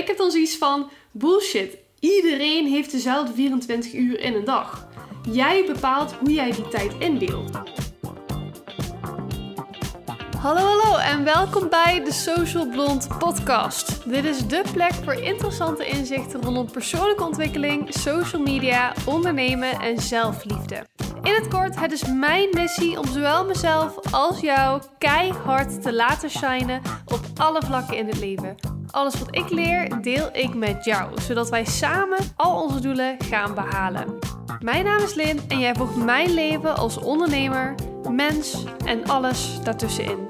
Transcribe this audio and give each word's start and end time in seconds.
ik 0.00 0.06
heb 0.06 0.16
dan 0.16 0.30
zoiets 0.30 0.56
van 0.56 0.90
bullshit. 1.10 1.76
Iedereen 1.98 2.66
heeft 2.66 2.90
dezelfde 2.90 3.34
24 3.34 3.94
uur 3.94 4.20
in 4.20 4.34
een 4.34 4.44
dag. 4.44 4.88
Jij 5.30 5.64
bepaalt 5.66 6.12
hoe 6.12 6.32
jij 6.32 6.52
die 6.52 6.68
tijd 6.68 6.92
indeelt. 6.98 7.50
Hallo, 10.38 10.60
hallo 10.60 10.96
en 10.96 11.24
welkom 11.24 11.68
bij 11.68 12.04
de 12.04 12.12
Social 12.12 12.68
Blond 12.68 13.08
Podcast. 13.18 14.10
Dit 14.10 14.24
is 14.24 14.46
de 14.46 14.62
plek 14.72 14.92
voor 14.92 15.14
interessante 15.14 15.86
inzichten 15.86 16.42
rondom 16.42 16.70
persoonlijke 16.70 17.24
ontwikkeling, 17.24 17.94
social 17.94 18.42
media, 18.42 18.94
ondernemen 19.06 19.80
en 19.80 19.98
zelfliefde. 19.98 20.86
In 21.22 21.34
het 21.34 21.48
kort, 21.48 21.80
het 21.80 21.92
is 21.92 22.06
mijn 22.06 22.48
missie 22.52 22.98
om 22.98 23.06
zowel 23.06 23.44
mezelf 23.44 24.12
als 24.12 24.40
jou 24.40 24.82
keihard 24.98 25.82
te 25.82 25.92
laten 25.92 26.30
shinen 26.30 26.82
op 27.06 27.20
alle 27.36 27.62
vlakken 27.62 27.96
in 27.96 28.06
het 28.06 28.18
leven. 28.18 28.79
Alles 28.90 29.18
wat 29.18 29.36
ik 29.36 29.50
leer, 29.50 30.02
deel 30.02 30.28
ik 30.32 30.54
met 30.54 30.84
jou, 30.84 31.20
zodat 31.20 31.48
wij 31.48 31.64
samen 31.64 32.18
al 32.36 32.62
onze 32.62 32.80
doelen 32.80 33.16
gaan 33.18 33.54
behalen. 33.54 34.18
Mijn 34.60 34.84
naam 34.84 35.02
is 35.02 35.14
Lin 35.14 35.40
en 35.48 35.58
jij 35.58 35.74
volgt 35.74 35.96
mijn 35.96 36.34
leven 36.34 36.76
als 36.76 36.98
ondernemer, 36.98 37.74
mens 38.10 38.64
en 38.84 39.04
alles 39.04 39.62
daartussenin. 39.62 40.26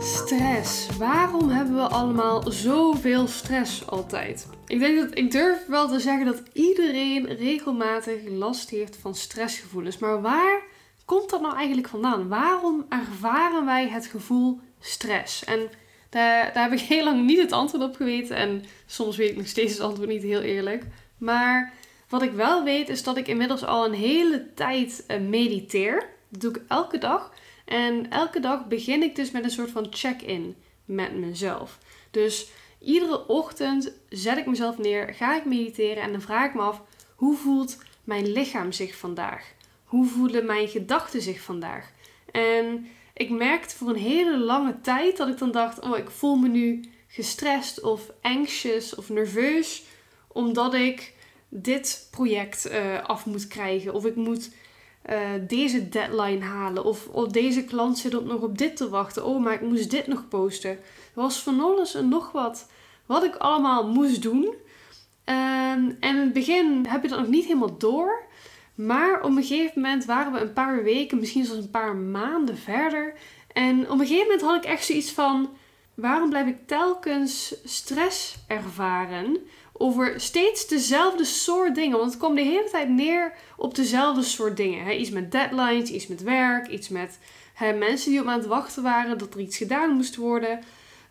Stress. 0.00 0.96
Waarom 0.98 1.48
hebben 1.48 1.74
we 1.74 1.88
allemaal 1.88 2.50
zoveel 2.50 3.26
stress 3.26 3.86
altijd? 3.86 4.48
Ik 4.66 4.78
denk 4.78 4.98
dat 4.98 5.18
ik 5.18 5.30
durf 5.30 5.66
wel 5.66 5.88
te 5.88 6.00
zeggen 6.00 6.26
dat 6.26 6.42
iedereen 6.52 7.26
regelmatig 7.26 8.28
last 8.28 8.70
heeft 8.70 8.96
van 8.96 9.14
stressgevoelens. 9.14 9.98
Maar 9.98 10.20
waar 10.20 10.62
komt 11.04 11.30
dat 11.30 11.40
nou 11.40 11.56
eigenlijk 11.56 11.88
vandaan? 11.88 12.28
Waarom 12.28 12.86
ervaren 12.88 13.64
wij 13.64 13.88
het 13.88 14.06
gevoel 14.06 14.60
stress? 14.80 15.44
En 15.44 15.70
daar, 16.08 16.52
daar 16.52 16.70
heb 16.70 16.78
ik 16.78 16.86
heel 16.86 17.04
lang 17.04 17.26
niet 17.26 17.40
het 17.40 17.52
antwoord 17.52 17.84
op 17.84 17.96
geweten. 17.96 18.36
En 18.36 18.64
soms 18.86 19.16
weet 19.16 19.30
ik 19.30 19.36
nog 19.36 19.46
steeds 19.46 19.72
het 19.72 19.82
antwoord 19.82 20.08
niet 20.08 20.22
heel 20.22 20.40
eerlijk. 20.40 20.84
Maar 21.18 21.72
wat 22.08 22.22
ik 22.22 22.32
wel 22.32 22.64
weet 22.64 22.88
is 22.88 23.02
dat 23.02 23.16
ik 23.16 23.28
inmiddels 23.28 23.64
al 23.64 23.84
een 23.84 23.94
hele 23.94 24.54
tijd 24.54 25.04
eh, 25.06 25.20
mediteer. 25.20 26.08
Dat 26.28 26.40
doe 26.40 26.50
ik 26.50 26.62
elke 26.68 26.98
dag. 26.98 27.32
En 27.64 28.10
elke 28.10 28.40
dag 28.40 28.66
begin 28.66 29.02
ik 29.02 29.16
dus 29.16 29.30
met 29.30 29.44
een 29.44 29.50
soort 29.50 29.70
van 29.70 29.86
check-in 29.90 30.56
met 30.84 31.14
mezelf. 31.14 31.78
Dus 32.10 32.50
iedere 32.78 33.26
ochtend 33.26 33.92
zet 34.08 34.38
ik 34.38 34.46
mezelf 34.46 34.78
neer, 34.78 35.14
ga 35.14 35.36
ik 35.36 35.44
mediteren 35.44 36.02
en 36.02 36.12
dan 36.12 36.20
vraag 36.20 36.48
ik 36.48 36.54
me 36.54 36.60
af: 36.60 36.82
hoe 37.14 37.36
voelt 37.36 37.78
mijn 38.04 38.32
lichaam 38.32 38.72
zich 38.72 38.96
vandaag? 38.96 39.52
Hoe 39.84 40.06
voelen 40.06 40.46
mijn 40.46 40.68
gedachten 40.68 41.22
zich 41.22 41.40
vandaag? 41.40 41.90
En 42.32 42.86
ik 43.20 43.30
merkte 43.30 43.76
voor 43.76 43.88
een 43.88 43.96
hele 43.96 44.38
lange 44.38 44.80
tijd 44.80 45.16
dat 45.16 45.28
ik 45.28 45.38
dan 45.38 45.50
dacht: 45.50 45.80
oh, 45.80 45.98
ik 45.98 46.10
voel 46.10 46.36
me 46.36 46.48
nu 46.48 46.84
gestrest 47.06 47.80
of 47.80 48.10
anxious 48.22 48.94
of 48.94 49.08
nerveus 49.08 49.82
omdat 50.28 50.74
ik 50.74 51.14
dit 51.48 52.08
project 52.10 52.70
uh, 52.70 53.02
af 53.02 53.26
moet 53.26 53.46
krijgen 53.46 53.94
of 53.94 54.04
ik 54.04 54.16
moet 54.16 54.50
uh, 55.10 55.18
deze 55.48 55.88
deadline 55.88 56.44
halen. 56.44 56.84
Of, 56.84 57.08
deze 57.30 57.64
klant 57.64 57.98
zit 57.98 58.14
op 58.14 58.24
nog 58.24 58.40
op 58.40 58.58
dit 58.58 58.76
te 58.76 58.88
wachten. 58.88 59.24
Oh, 59.24 59.42
maar 59.42 59.54
ik 59.54 59.60
moest 59.60 59.90
dit 59.90 60.06
nog 60.06 60.28
posten. 60.28 60.70
Er 60.70 60.78
was 61.14 61.42
van 61.42 61.60
alles 61.60 61.94
en 61.94 62.08
nog 62.08 62.32
wat 62.32 62.70
wat 63.06 63.24
ik 63.24 63.36
allemaal 63.36 63.88
moest 63.88 64.22
doen. 64.22 64.44
Um, 64.44 64.56
en 65.24 65.96
in 66.00 66.16
het 66.16 66.32
begin 66.32 66.86
heb 66.88 67.02
je 67.02 67.08
dat 67.08 67.18
nog 67.18 67.28
niet 67.28 67.44
helemaal 67.44 67.78
door. 67.78 68.28
Maar 68.86 69.22
op 69.22 69.36
een 69.36 69.44
gegeven 69.44 69.80
moment 69.80 70.04
waren 70.04 70.32
we 70.32 70.38
een 70.40 70.52
paar 70.52 70.82
weken, 70.82 71.18
misschien 71.18 71.44
zelfs 71.44 71.62
een 71.62 71.70
paar 71.70 71.96
maanden 71.96 72.58
verder. 72.58 73.12
En 73.52 73.90
op 73.90 73.98
een 73.98 74.06
gegeven 74.06 74.22
moment 74.22 74.40
had 74.40 74.64
ik 74.64 74.70
echt 74.70 74.84
zoiets 74.84 75.10
van: 75.10 75.50
waarom 75.94 76.30
blijf 76.30 76.46
ik 76.46 76.66
telkens 76.66 77.54
stress 77.64 78.36
ervaren? 78.46 79.38
over 79.82 80.20
steeds 80.20 80.66
dezelfde 80.66 81.24
soort 81.24 81.74
dingen. 81.74 81.98
Want 81.98 82.10
het 82.10 82.18
kwam 82.18 82.34
de 82.34 82.40
hele 82.40 82.68
tijd 82.70 82.88
neer 82.88 83.32
op 83.56 83.74
dezelfde 83.74 84.22
soort 84.22 84.56
dingen. 84.56 84.84
Hè? 84.84 84.92
Iets 84.92 85.10
met 85.10 85.32
deadlines, 85.32 85.90
iets 85.90 86.06
met 86.06 86.22
werk, 86.22 86.68
iets 86.68 86.88
met 86.88 87.18
hè, 87.54 87.72
mensen 87.72 88.10
die 88.10 88.20
op 88.20 88.26
aan 88.26 88.38
het 88.38 88.46
wachten 88.46 88.82
waren 88.82 89.18
dat 89.18 89.34
er 89.34 89.40
iets 89.40 89.56
gedaan 89.56 89.90
moest 89.90 90.16
worden. 90.16 90.60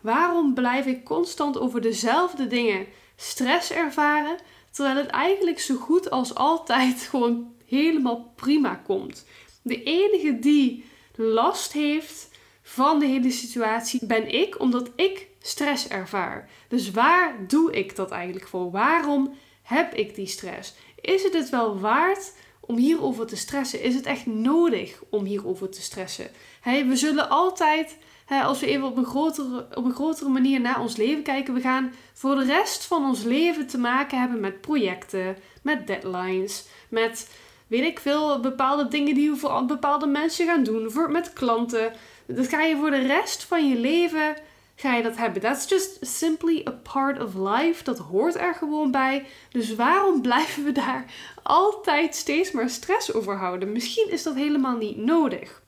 Waarom 0.00 0.54
blijf 0.54 0.86
ik 0.86 1.04
constant 1.04 1.58
over 1.58 1.80
dezelfde 1.80 2.46
dingen 2.46 2.86
stress 3.16 3.72
ervaren, 3.72 4.36
terwijl 4.70 4.96
het 4.96 5.06
eigenlijk 5.06 5.60
zo 5.60 5.74
goed 5.74 6.10
als 6.10 6.34
altijd 6.34 7.00
gewoon 7.10 7.52
helemaal 7.70 8.32
prima 8.36 8.74
komt? 8.74 9.26
De 9.62 9.82
enige 9.82 10.38
die 10.38 10.84
last 11.14 11.72
heeft 11.72 12.28
van 12.62 12.98
de 12.98 13.06
hele 13.06 13.30
situatie 13.30 14.06
ben 14.06 14.34
ik, 14.34 14.60
omdat 14.60 14.90
ik 14.96 15.26
stress 15.40 15.88
ervaar. 15.88 16.48
Dus 16.68 16.90
waar 16.90 17.46
doe 17.46 17.72
ik 17.72 17.96
dat 17.96 18.10
eigenlijk 18.10 18.48
voor? 18.48 18.70
Waarom 18.70 19.34
heb 19.62 19.94
ik 19.94 20.14
die 20.14 20.26
stress? 20.26 20.74
Is 21.00 21.22
het 21.22 21.32
het 21.32 21.50
wel 21.50 21.78
waard 21.80 22.32
om 22.60 22.76
hierover 22.76 23.26
te 23.26 23.36
stressen? 23.36 23.82
Is 23.82 23.94
het 23.94 24.06
echt 24.06 24.26
nodig 24.26 25.02
om 25.10 25.24
hierover 25.24 25.70
te 25.70 25.82
stressen? 25.82 26.30
we 26.64 26.96
zullen 26.96 27.28
altijd, 27.28 27.96
als 28.42 28.60
we 28.60 28.66
even 28.66 28.86
op 28.86 28.96
een, 28.96 29.04
grotere, 29.04 29.66
op 29.74 29.84
een 29.84 29.94
grotere 29.94 30.28
manier 30.28 30.60
naar 30.60 30.80
ons 30.80 30.96
leven 30.96 31.22
kijken, 31.22 31.54
we 31.54 31.60
gaan 31.60 31.92
voor 32.12 32.34
de 32.34 32.44
rest 32.44 32.84
van 32.84 33.04
ons 33.04 33.22
leven 33.22 33.66
te 33.66 33.78
maken 33.78 34.20
hebben 34.20 34.40
met 34.40 34.60
projecten, 34.60 35.36
met 35.62 35.86
deadlines, 35.86 36.66
met 36.88 37.28
weet 37.70 37.84
ik 37.84 38.00
veel, 38.00 38.40
bepaalde 38.40 38.88
dingen 38.88 39.14
die 39.14 39.30
we 39.30 39.36
voor 39.36 39.64
bepaalde 39.64 40.06
mensen 40.06 40.46
gaan 40.46 40.62
doen, 40.62 40.90
voor, 40.90 41.10
met 41.10 41.32
klanten. 41.32 41.92
Dat 42.26 42.48
ga 42.48 42.62
je 42.62 42.76
voor 42.76 42.90
de 42.90 43.06
rest 43.06 43.44
van 43.44 43.68
je 43.68 43.76
leven 43.76 44.36
ga 44.80 44.94
je 44.94 45.02
dat 45.02 45.16
hebben. 45.16 45.42
That's 45.42 45.68
just 45.68 45.98
simply 46.00 46.64
a 46.68 46.70
part 46.70 47.22
of 47.22 47.34
life. 47.34 47.84
Dat 47.84 47.98
hoort 47.98 48.36
er 48.36 48.54
gewoon 48.54 48.90
bij. 48.90 49.26
Dus 49.50 49.74
waarom 49.74 50.22
blijven 50.30 50.64
we 50.64 50.72
daar 50.72 51.04
altijd 51.42 52.14
steeds 52.14 52.50
maar 52.50 52.70
stress 52.70 53.12
over 53.12 53.36
houden? 53.36 53.72
Misschien 53.72 54.10
is 54.10 54.22
dat 54.22 54.34
helemaal 54.34 54.76
niet 54.76 54.96
nodig. 54.96 55.62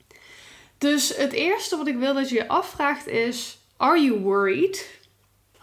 Dus 0.77 1.15
het 1.15 1.31
eerste 1.31 1.77
wat 1.77 1.87
ik 1.87 1.97
wil 1.97 2.13
dat 2.13 2.29
je 2.29 2.35
je 2.35 2.47
afvraagt 2.47 3.07
is: 3.07 3.57
Are 3.77 4.01
you 4.03 4.19
worried? 4.19 5.01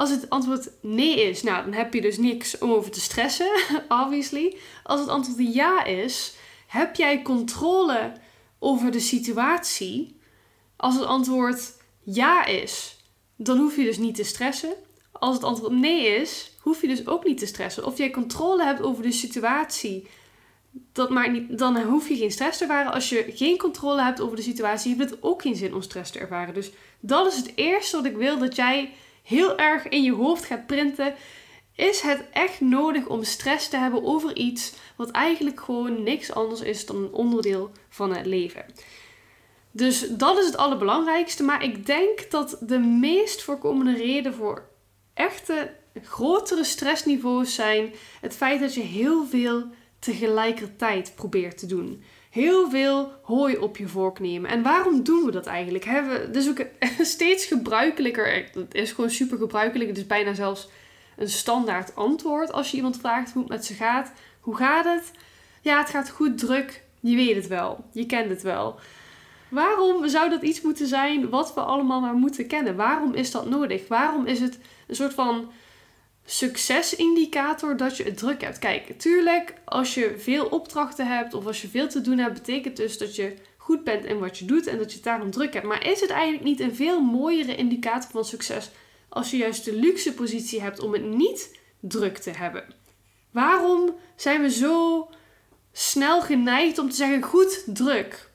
Als 0.00 0.10
het 0.10 0.30
antwoord 0.30 0.70
nee 0.82 1.28
is, 1.28 1.42
nou 1.42 1.64
dan 1.64 1.72
heb 1.72 1.94
je 1.94 2.00
dus 2.00 2.18
niks 2.18 2.58
om 2.58 2.70
over 2.70 2.90
te 2.90 3.00
stressen, 3.00 3.50
obviously. 4.02 4.56
Als 4.82 5.00
het 5.00 5.08
antwoord 5.08 5.54
ja 5.54 5.84
is, 5.84 6.34
heb 6.66 6.96
jij 6.96 7.22
controle 7.22 8.12
over 8.58 8.90
de 8.90 9.00
situatie? 9.00 10.16
Als 10.76 10.94
het 10.94 11.04
antwoord 11.04 11.72
ja 12.02 12.44
is, 12.44 12.96
dan 13.36 13.58
hoef 13.58 13.76
je 13.76 13.84
dus 13.84 13.98
niet 13.98 14.14
te 14.14 14.24
stressen. 14.24 14.72
Als 15.12 15.34
het 15.34 15.44
antwoord 15.44 15.72
nee 15.72 16.06
is, 16.06 16.56
hoef 16.60 16.80
je 16.80 16.88
dus 16.88 17.06
ook 17.06 17.24
niet 17.24 17.38
te 17.38 17.46
stressen. 17.46 17.86
Of 17.86 17.98
jij 17.98 18.10
controle 18.10 18.64
hebt 18.64 18.82
over 18.82 19.02
de 19.02 19.12
situatie, 19.12 20.08
dat 20.92 21.10
maakt 21.10 21.32
niet, 21.32 21.58
dan 21.58 21.80
hoef 21.80 22.08
je 22.08 22.16
geen 22.16 22.32
stress 22.32 22.58
te 22.58 22.64
ervaren. 22.64 22.92
Als 22.92 23.08
je 23.08 23.32
geen 23.34 23.58
controle 23.58 24.02
hebt 24.02 24.20
over 24.20 24.36
de 24.36 24.42
situatie, 24.42 24.94
heeft 24.94 25.10
het 25.10 25.22
ook 25.22 25.42
geen 25.42 25.56
zin 25.56 25.74
om 25.74 25.82
stress 25.82 26.10
te 26.10 26.18
ervaren. 26.18 26.54
Dus 26.54 26.70
dat 27.00 27.26
is 27.26 27.36
het 27.36 27.52
eerste 27.54 27.96
wat 27.96 28.04
ik 28.04 28.16
wil 28.16 28.38
dat 28.38 28.56
jij 28.56 28.92
heel 29.22 29.58
erg 29.58 29.88
in 29.88 30.02
je 30.02 30.12
hoofd 30.12 30.44
gaat 30.44 30.66
printen. 30.66 31.14
Is 31.74 32.00
het 32.00 32.24
echt 32.32 32.60
nodig 32.60 33.06
om 33.06 33.24
stress 33.24 33.68
te 33.68 33.76
hebben 33.76 34.04
over 34.04 34.36
iets 34.36 34.72
wat 34.96 35.10
eigenlijk 35.10 35.60
gewoon 35.60 36.02
niks 36.02 36.32
anders 36.32 36.60
is 36.60 36.86
dan 36.86 36.96
een 36.96 37.12
onderdeel 37.12 37.70
van 37.88 38.14
het 38.14 38.26
leven? 38.26 38.64
Dus 39.70 40.08
dat 40.08 40.38
is 40.38 40.46
het 40.46 40.56
allerbelangrijkste. 40.56 41.42
Maar 41.42 41.64
ik 41.64 41.86
denk 41.86 42.30
dat 42.30 42.56
de 42.60 42.78
meest 42.78 43.42
voorkomende 43.42 43.94
reden 43.94 44.34
voor 44.34 44.68
echte 45.14 45.74
grotere 46.02 46.64
stressniveaus 46.64 47.54
zijn 47.54 47.92
het 48.20 48.36
feit 48.36 48.60
dat 48.60 48.74
je 48.74 48.80
heel 48.80 49.26
veel 49.26 49.64
tegelijkertijd 49.98 51.12
probeert 51.14 51.58
te 51.58 51.66
doen. 51.66 52.02
Heel 52.30 52.70
veel 52.70 53.12
hooi 53.22 53.56
op 53.56 53.76
je 53.76 53.88
vork 53.88 54.18
nemen. 54.20 54.50
En 54.50 54.62
waarom 54.62 55.02
doen 55.02 55.24
we 55.24 55.30
dat 55.30 55.46
eigenlijk? 55.46 55.84
Hebben 55.84 56.20
we, 56.20 56.30
dus 56.30 56.48
ook 56.48 56.66
steeds 57.16 57.44
gebruikelijker. 57.44 58.48
Het 58.52 58.74
is 58.74 58.92
gewoon 58.92 59.10
super 59.10 59.38
gebruikelijk. 59.38 59.88
Het 59.88 59.98
is 59.98 60.06
bijna 60.06 60.34
zelfs 60.34 60.68
een 61.16 61.28
standaard 61.28 61.96
antwoord 61.96 62.52
als 62.52 62.70
je 62.70 62.76
iemand 62.76 62.98
vraagt 62.98 63.32
hoe 63.32 63.42
het 63.42 63.50
met 63.50 63.64
ze 63.64 63.74
gaat. 63.74 64.12
Hoe 64.40 64.56
gaat 64.56 64.84
het? 64.84 65.10
Ja, 65.60 65.78
het 65.78 65.90
gaat 65.90 66.10
goed 66.10 66.38
druk. 66.38 66.82
Je 67.00 67.16
weet 67.16 67.34
het 67.34 67.46
wel. 67.46 67.84
Je 67.92 68.06
kent 68.06 68.30
het 68.30 68.42
wel. 68.42 68.78
Waarom 69.48 70.08
zou 70.08 70.30
dat 70.30 70.42
iets 70.42 70.60
moeten 70.60 70.86
zijn 70.86 71.28
wat 71.28 71.54
we 71.54 71.60
allemaal 71.60 72.00
maar 72.00 72.14
moeten 72.14 72.46
kennen? 72.46 72.76
Waarom 72.76 73.14
is 73.14 73.30
dat 73.30 73.48
nodig? 73.48 73.88
Waarom 73.88 74.26
is 74.26 74.40
het 74.40 74.58
een 74.86 74.94
soort 74.94 75.14
van 75.14 75.50
succesindicator 76.30 77.76
dat 77.76 77.96
je 77.96 78.02
het 78.02 78.16
druk 78.16 78.40
hebt? 78.40 78.58
Kijk, 78.58 78.98
tuurlijk, 78.98 79.54
als 79.64 79.94
je 79.94 80.14
veel 80.18 80.46
opdrachten 80.46 81.06
hebt 81.06 81.34
of 81.34 81.46
als 81.46 81.62
je 81.62 81.68
veel 81.68 81.88
te 81.88 82.00
doen 82.00 82.18
hebt, 82.18 82.34
betekent 82.34 82.76
dus 82.76 82.98
dat 82.98 83.16
je 83.16 83.34
goed 83.56 83.84
bent 83.84 84.04
in 84.04 84.18
wat 84.18 84.38
je 84.38 84.44
doet 84.44 84.66
en 84.66 84.78
dat 84.78 84.90
je 84.90 84.94
het 84.94 85.04
daarom 85.04 85.30
druk 85.30 85.52
hebt. 85.52 85.66
Maar 85.66 85.86
is 85.86 86.00
het 86.00 86.10
eigenlijk 86.10 86.44
niet 86.44 86.60
een 86.60 86.74
veel 86.74 87.00
mooiere 87.00 87.56
indicator 87.56 88.10
van 88.10 88.24
succes 88.24 88.70
als 89.08 89.30
je 89.30 89.36
juist 89.36 89.64
de 89.64 89.74
luxe 89.74 90.14
positie 90.14 90.60
hebt 90.60 90.80
om 90.80 90.92
het 90.92 91.04
niet 91.04 91.58
druk 91.80 92.18
te 92.18 92.30
hebben? 92.30 92.64
Waarom 93.30 93.94
zijn 94.16 94.42
we 94.42 94.50
zo 94.50 95.08
snel 95.72 96.20
geneigd 96.20 96.78
om 96.78 96.90
te 96.90 96.96
zeggen 96.96 97.22
goed 97.22 97.62
druk? 97.66 98.30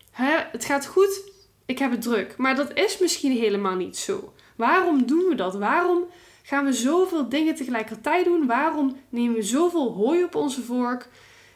Het 0.52 0.66
gaat 0.66 0.86
goed, 0.86 1.32
ik 1.66 1.80
heb 1.80 1.92
het 1.92 2.02
druk. 2.02 2.38
Maar 2.38 2.56
dat 2.56 2.74
is 2.74 2.98
misschien 2.98 3.32
helemaal 3.32 3.76
niet 3.76 3.98
zo. 3.98 4.34
Waarom 4.56 5.06
doen 5.06 5.26
we 5.30 5.36
dat? 5.36 5.56
Waarom 5.56 6.04
gaan 6.48 6.66
we 6.66 6.74
zoveel 6.74 7.30
dingen 7.30 7.56
tegelijkertijd 7.56 8.26
doen? 8.26 8.46
Waarom 8.46 8.98
nemen 9.10 9.36
we 9.36 9.42
zoveel 9.42 9.92
hooi 9.92 10.24
op 10.24 10.36
onze 10.36 10.62
vork? 10.62 11.10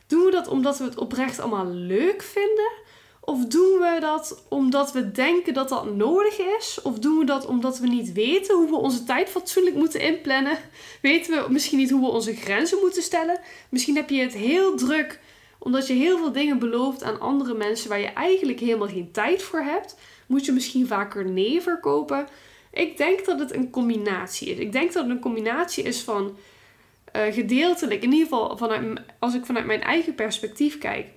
Doen 0.08 0.26
we 0.26 0.32
dat 0.32 0.48
omdat 0.48 0.78
we 0.78 0.84
het 0.84 0.98
oprecht 0.98 1.40
allemaal 1.40 1.68
leuk 1.68 2.22
vinden? 2.22 2.72
Of 3.20 3.46
doen 3.46 3.80
we 3.80 3.98
dat 4.00 4.46
omdat 4.50 4.92
we 4.92 5.12
denken 5.12 5.54
dat 5.54 5.70
dat 5.70 5.96
nodig 5.96 6.40
is? 6.40 6.80
Of 6.84 7.00
doen 7.00 7.18
we 7.18 7.26
dat 7.26 7.46
omdat 7.46 7.80
we 7.80 7.88
niet 7.88 8.14
weten 8.14 8.56
hoe 8.56 8.70
we 8.70 8.76
onze 8.76 9.04
tijd 9.04 9.30
fatsoenlijk 9.30 9.76
moeten 9.76 10.02
inplannen? 10.02 10.58
Weten 11.02 11.44
we 11.44 11.52
misschien 11.52 11.78
niet 11.78 11.90
hoe 11.90 12.02
we 12.02 12.08
onze 12.08 12.36
grenzen 12.36 12.78
moeten 12.82 13.04
stellen? 13.04 13.40
Misschien 13.70 13.96
heb 13.96 14.10
je 14.10 14.22
het 14.22 14.34
heel 14.34 14.76
druk 14.76 15.20
omdat 15.60 15.88
je 15.88 15.94
heel 15.94 16.18
veel 16.18 16.32
dingen 16.32 16.60
belooft 16.60 17.04
aan 17.04 17.20
andere 17.20 17.54
mensen 17.54 17.90
waar 17.90 18.00
je 18.00 18.08
eigenlijk 18.08 18.60
helemaal 18.60 18.88
geen 18.88 19.12
tijd 19.12 19.42
voor 19.42 19.60
hebt. 19.60 19.96
Moet 20.28 20.46
je 20.46 20.52
misschien 20.52 20.88
vaker 20.88 21.26
nee 21.26 21.62
verkopen? 21.62 22.28
Ik 22.72 22.98
denk 22.98 23.26
dat 23.26 23.40
het 23.40 23.54
een 23.54 23.70
combinatie 23.70 24.50
is. 24.50 24.58
Ik 24.58 24.72
denk 24.72 24.94
dat 24.94 25.04
het 25.04 25.12
een 25.12 25.20
combinatie 25.20 25.84
is 25.84 26.02
van 26.02 26.38
uh, 27.16 27.34
gedeeltelijk, 27.34 28.04
in 28.04 28.12
ieder 28.12 28.28
geval 28.28 28.58
vanuit, 28.58 29.00
als 29.20 29.36
ik 29.36 29.46
vanuit 29.46 29.66
mijn 29.66 29.82
eigen 29.82 30.16
perspectief 30.16 30.78
kijk, 30.78 31.08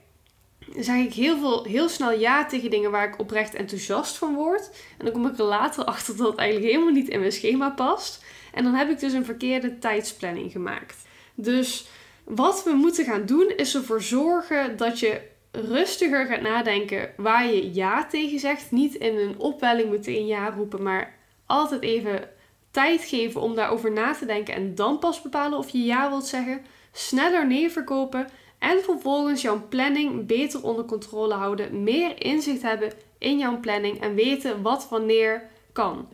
zeg 0.76 0.96
ik 0.96 1.12
heel, 1.12 1.38
veel, 1.38 1.64
heel 1.64 1.88
snel 1.88 2.12
ja 2.12 2.46
tegen 2.46 2.70
dingen 2.70 2.90
waar 2.90 3.08
ik 3.08 3.18
oprecht 3.18 3.54
enthousiast 3.54 4.16
van 4.16 4.34
word. 4.34 4.70
En 4.98 5.04
dan 5.04 5.14
kom 5.14 5.26
ik 5.26 5.38
er 5.38 5.44
later 5.44 5.84
achter 5.94 6.16
dat 6.16 6.26
het 6.30 6.38
eigenlijk 6.38 6.72
helemaal 6.72 6.94
niet 6.94 7.08
in 7.08 7.20
mijn 7.20 7.32
schema 7.32 7.70
past. 7.70 8.24
En 8.52 8.64
dan 8.64 8.74
heb 8.74 8.90
ik 8.90 9.00
dus 9.00 9.12
een 9.12 9.24
verkeerde 9.24 9.78
tijdsplanning 9.78 10.52
gemaakt. 10.52 10.96
Dus 11.34 11.86
wat 12.24 12.64
we 12.64 12.72
moeten 12.72 13.04
gaan 13.04 13.26
doen 13.26 13.52
is 13.56 13.74
ervoor 13.74 14.02
zorgen 14.02 14.76
dat 14.76 15.00
je 15.00 15.20
rustiger 15.50 16.26
gaat 16.26 16.40
nadenken 16.40 17.10
waar 17.16 17.46
je 17.46 17.72
ja 17.72 18.06
tegen 18.06 18.38
zegt. 18.38 18.70
Niet 18.70 18.94
in 18.94 19.16
een 19.16 19.38
opwelling 19.38 19.90
meteen 19.90 20.26
ja 20.26 20.50
roepen, 20.50 20.82
maar 20.82 21.20
altijd 21.52 21.82
even 21.82 22.28
tijd 22.70 23.04
geven 23.04 23.40
om 23.40 23.54
daarover 23.54 23.92
na 23.92 24.12
te 24.12 24.26
denken 24.26 24.54
en 24.54 24.74
dan 24.74 24.98
pas 24.98 25.22
bepalen 25.22 25.58
of 25.58 25.68
je 25.68 25.84
ja 25.84 26.08
wilt 26.08 26.26
zeggen. 26.26 26.64
Sneller 26.92 27.46
nee 27.46 27.70
verkopen 27.70 28.28
en 28.58 28.82
vervolgens 28.82 29.42
jouw 29.42 29.68
planning 29.68 30.26
beter 30.26 30.64
onder 30.64 30.84
controle 30.84 31.34
houden. 31.34 31.82
Meer 31.82 32.24
inzicht 32.24 32.62
hebben 32.62 32.92
in 33.18 33.38
jouw 33.38 33.60
planning 33.60 34.00
en 34.00 34.14
weten 34.14 34.62
wat 34.62 34.88
wanneer 34.88 35.48
kan. 35.72 36.08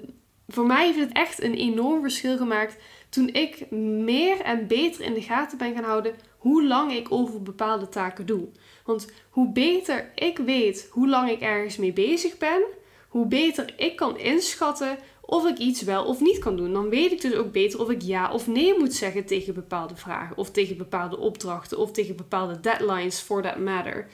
Voor 0.48 0.66
mij 0.66 0.84
heeft 0.86 0.98
het 0.98 1.12
echt 1.12 1.42
een 1.42 1.54
enorm 1.54 2.02
verschil 2.02 2.36
gemaakt 2.36 2.76
toen 3.08 3.28
ik 3.28 3.70
meer 3.70 4.40
en 4.40 4.66
beter 4.66 5.04
in 5.04 5.14
de 5.14 5.22
gaten 5.22 5.58
ben 5.58 5.74
gaan 5.74 5.84
houden 5.84 6.14
hoe 6.38 6.66
lang 6.66 6.92
ik 6.92 7.12
over 7.12 7.42
bepaalde 7.42 7.88
taken 7.88 8.26
doe. 8.26 8.48
Want 8.84 9.10
hoe 9.30 9.52
beter 9.52 10.10
ik 10.14 10.38
weet 10.38 10.88
hoe 10.90 11.08
lang 11.08 11.30
ik 11.30 11.40
ergens 11.40 11.76
mee 11.76 11.92
bezig 11.92 12.38
ben, 12.38 12.62
hoe 13.08 13.26
beter 13.26 13.74
ik 13.76 13.96
kan 13.96 14.18
inschatten 14.18 14.98
of 15.30 15.46
ik 15.46 15.58
iets 15.58 15.82
wel 15.82 16.04
of 16.04 16.20
niet 16.20 16.38
kan 16.38 16.56
doen. 16.56 16.72
Dan 16.72 16.88
weet 16.88 17.12
ik 17.12 17.20
dus 17.20 17.34
ook 17.34 17.52
beter 17.52 17.80
of 17.80 17.90
ik 17.90 18.02
ja 18.02 18.32
of 18.32 18.46
nee 18.46 18.78
moet 18.78 18.94
zeggen 18.94 19.26
tegen 19.26 19.54
bepaalde 19.54 19.96
vragen, 19.96 20.36
of 20.36 20.50
tegen 20.50 20.76
bepaalde 20.76 21.18
opdrachten, 21.18 21.78
of 21.78 21.90
tegen 21.90 22.16
bepaalde 22.16 22.60
deadlines 22.60 23.20
for 23.20 23.42
that 23.42 23.58
matter. 23.58 24.06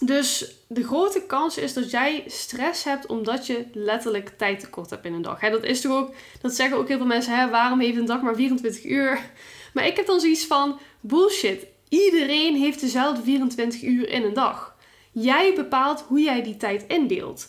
Dus 0.00 0.54
de 0.68 0.84
grote 0.84 1.22
kans 1.26 1.58
is 1.58 1.72
dat 1.72 1.90
jij 1.90 2.24
stress 2.26 2.84
hebt 2.84 3.06
omdat 3.06 3.46
je 3.46 3.64
letterlijk 3.72 4.28
tijd 4.28 4.60
tekort 4.60 4.90
hebt 4.90 5.04
in 5.04 5.12
een 5.12 5.22
dag. 5.22 5.40
dat 5.40 5.64
is 5.64 5.80
toch 5.80 5.92
ook, 5.92 6.14
dat 6.40 6.54
zeggen 6.54 6.78
ook 6.78 6.88
heel 6.88 6.96
veel 6.96 7.06
mensen, 7.06 7.38
hè, 7.38 7.50
waarom 7.50 7.80
heeft 7.80 7.96
een 7.96 8.06
dag 8.06 8.22
maar 8.22 8.34
24 8.34 8.84
uur? 8.84 9.30
Maar 9.74 9.86
ik 9.86 9.96
heb 9.96 10.06
dan 10.06 10.20
zoiets 10.20 10.46
van, 10.46 10.78
bullshit, 11.00 11.66
iedereen 11.88 12.56
heeft 12.56 12.80
dezelfde 12.80 13.22
24 13.22 13.82
uur 13.82 14.08
in 14.08 14.22
een 14.22 14.34
dag. 14.34 14.75
Jij 15.18 15.54
bepaalt 15.54 16.00
hoe 16.00 16.20
jij 16.20 16.42
die 16.42 16.56
tijd 16.56 16.84
indeelt. 16.88 17.48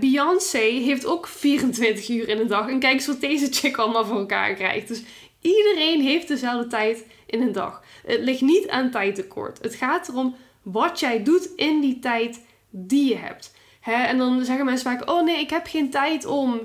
Beyoncé 0.00 0.58
heeft 0.58 1.06
ook 1.06 1.26
24 1.26 2.08
uur 2.08 2.28
in 2.28 2.38
een 2.38 2.46
dag. 2.46 2.68
En 2.68 2.78
kijk 2.78 2.94
eens 2.94 3.06
wat 3.06 3.20
deze 3.20 3.52
chick 3.52 3.76
allemaal 3.76 4.04
voor 4.04 4.18
elkaar 4.18 4.54
krijgt. 4.54 4.88
Dus 4.88 5.02
iedereen 5.40 6.00
heeft 6.00 6.28
dezelfde 6.28 6.66
tijd 6.66 7.06
in 7.26 7.42
een 7.42 7.52
dag. 7.52 7.82
Het 8.06 8.20
ligt 8.20 8.40
niet 8.40 8.68
aan 8.68 8.90
tijdtekort. 8.90 9.58
Het 9.62 9.74
gaat 9.74 10.08
erom 10.08 10.36
wat 10.62 11.00
jij 11.00 11.22
doet 11.22 11.50
in 11.56 11.80
die 11.80 11.98
tijd 11.98 12.40
die 12.70 13.08
je 13.08 13.16
hebt. 13.16 13.54
en 13.80 14.18
dan 14.18 14.44
zeggen 14.44 14.64
mensen 14.64 14.90
vaak: 14.90 15.10
Oh 15.10 15.24
nee, 15.24 15.40
ik 15.40 15.50
heb 15.50 15.66
geen 15.66 15.90
tijd 15.90 16.24
om. 16.26 16.60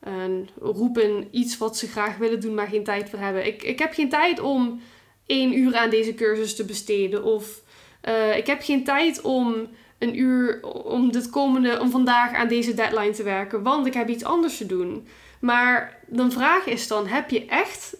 En 0.00 0.48
roepen 0.60 1.28
iets 1.30 1.58
wat 1.58 1.76
ze 1.76 1.86
graag 1.86 2.16
willen 2.16 2.40
doen, 2.40 2.54
maar 2.54 2.68
geen 2.68 2.84
tijd 2.84 3.10
voor 3.10 3.18
hebben. 3.18 3.46
Ik, 3.46 3.62
ik 3.62 3.78
heb 3.78 3.92
geen 3.92 4.08
tijd 4.08 4.40
om 4.40 4.80
één 5.26 5.58
uur 5.58 5.76
aan 5.76 5.90
deze 5.90 6.14
cursus 6.14 6.56
te 6.56 6.64
besteden. 6.64 7.24
Of 7.24 7.64
uh, 8.08 8.36
ik 8.36 8.46
heb 8.46 8.62
geen 8.62 8.84
tijd 8.84 9.20
om 9.20 9.68
een 9.98 10.18
uur 10.18 10.62
om, 10.84 11.12
dit 11.12 11.30
komende, 11.30 11.80
om 11.80 11.90
vandaag 11.90 12.34
aan 12.34 12.48
deze 12.48 12.74
deadline 12.74 13.10
te 13.10 13.22
werken, 13.22 13.62
want 13.62 13.86
ik 13.86 13.94
heb 13.94 14.08
iets 14.08 14.24
anders 14.24 14.56
te 14.56 14.66
doen. 14.66 15.06
Maar 15.40 15.98
de 16.06 16.30
vraag 16.30 16.66
is 16.66 16.88
dan: 16.88 17.06
heb 17.06 17.30
je 17.30 17.46
echt 17.46 17.96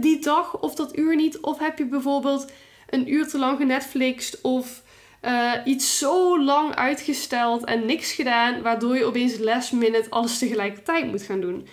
die 0.00 0.18
dag 0.18 0.60
of 0.60 0.74
dat 0.74 0.96
uur 0.96 1.16
niet? 1.16 1.40
Of 1.40 1.58
heb 1.58 1.78
je 1.78 1.84
bijvoorbeeld 1.84 2.50
een 2.90 3.12
uur 3.12 3.28
te 3.28 3.38
lang 3.38 3.58
genetflixt 3.58 4.40
of 4.40 4.82
uh, 5.24 5.52
iets 5.64 5.98
zo 5.98 6.42
lang 6.42 6.74
uitgesteld 6.74 7.64
en 7.64 7.86
niks 7.86 8.12
gedaan, 8.12 8.62
waardoor 8.62 8.96
je 8.96 9.04
opeens 9.04 9.38
last 9.38 9.72
minute 9.72 10.10
alles 10.10 10.38
tegelijkertijd 10.38 11.06
moet 11.06 11.22
gaan 11.22 11.40
doen? 11.40 11.66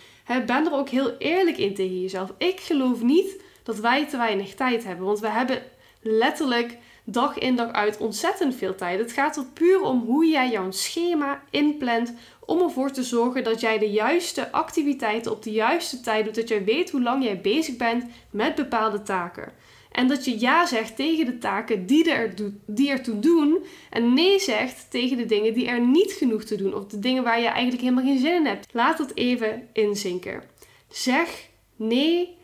Ben 0.45 0.65
er 0.65 0.73
ook 0.73 0.89
heel 0.89 1.17
eerlijk 1.17 1.57
in 1.57 1.75
tegen 1.75 2.01
jezelf. 2.01 2.33
Ik 2.37 2.59
geloof 2.59 3.01
niet 3.01 3.41
dat 3.63 3.79
wij 3.79 4.05
te 4.07 4.17
weinig 4.17 4.55
tijd 4.55 4.83
hebben, 4.83 5.05
want 5.05 5.19
we 5.19 5.29
hebben 5.29 5.61
letterlijk 6.01 6.77
dag 7.11 7.37
in 7.37 7.55
dag 7.55 7.71
uit 7.71 7.97
ontzettend 7.97 8.55
veel 8.55 8.75
tijd. 8.75 8.99
Het 8.99 9.11
gaat 9.11 9.37
er 9.37 9.45
puur 9.53 9.81
om 9.81 9.99
hoe 10.05 10.27
jij 10.27 10.49
jouw 10.49 10.71
schema 10.71 11.41
inplant 11.49 12.13
om 12.45 12.61
ervoor 12.61 12.91
te 12.91 13.03
zorgen 13.03 13.43
dat 13.43 13.61
jij 13.61 13.77
de 13.77 13.89
juiste 13.89 14.51
activiteiten 14.51 15.31
op 15.31 15.43
de 15.43 15.51
juiste 15.51 16.01
tijd 16.01 16.25
doet. 16.25 16.35
Dat 16.35 16.47
jij 16.47 16.63
weet 16.63 16.91
hoe 16.91 17.01
lang 17.01 17.23
jij 17.23 17.41
bezig 17.41 17.75
bent 17.75 18.05
met 18.31 18.55
bepaalde 18.55 19.01
taken. 19.01 19.51
En 19.91 20.07
dat 20.07 20.25
je 20.25 20.39
ja 20.39 20.65
zegt 20.65 20.95
tegen 20.95 21.25
de 21.25 21.37
taken 21.37 21.85
die, 21.85 22.11
er 22.11 22.33
die 22.65 22.89
ertoe 22.89 23.19
doen. 23.19 23.63
En 23.89 24.13
nee 24.13 24.39
zegt 24.39 24.91
tegen 24.91 25.17
de 25.17 25.25
dingen 25.25 25.53
die 25.53 25.67
er 25.67 25.79
niet 25.79 26.11
genoeg 26.11 26.43
te 26.43 26.55
doen. 26.55 26.75
Of 26.75 26.85
de 26.85 26.99
dingen 26.99 27.23
waar 27.23 27.39
je 27.39 27.47
eigenlijk 27.47 27.81
helemaal 27.81 28.03
geen 28.03 28.19
zin 28.19 28.33
in 28.33 28.45
hebt. 28.45 28.67
Laat 28.71 28.97
dat 28.97 29.11
even 29.13 29.67
inzinken. 29.73 30.43
Zeg 30.89 31.49
nee 31.75 32.37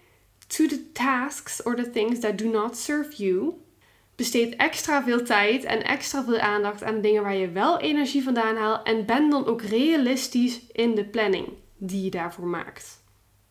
to 0.47 0.67
the 0.67 0.91
tasks 0.91 1.63
or 1.63 1.75
the 1.75 1.89
things 1.89 2.19
that 2.19 2.37
do 2.37 2.49
not 2.49 2.77
serve 2.77 3.23
you. 3.23 3.53
Besteed 4.15 4.55
extra 4.55 5.03
veel 5.03 5.23
tijd 5.23 5.63
en 5.63 5.83
extra 5.83 6.23
veel 6.23 6.37
aandacht 6.37 6.83
aan 6.83 7.01
dingen 7.01 7.23
waar 7.23 7.35
je 7.35 7.49
wel 7.49 7.79
energie 7.79 8.23
vandaan 8.23 8.55
haalt. 8.55 8.87
En 8.87 9.05
ben 9.05 9.29
dan 9.29 9.45
ook 9.45 9.61
realistisch 9.61 10.59
in 10.71 10.95
de 10.95 11.05
planning 11.05 11.47
die 11.77 12.03
je 12.03 12.09
daarvoor 12.09 12.47
maakt. 12.47 13.03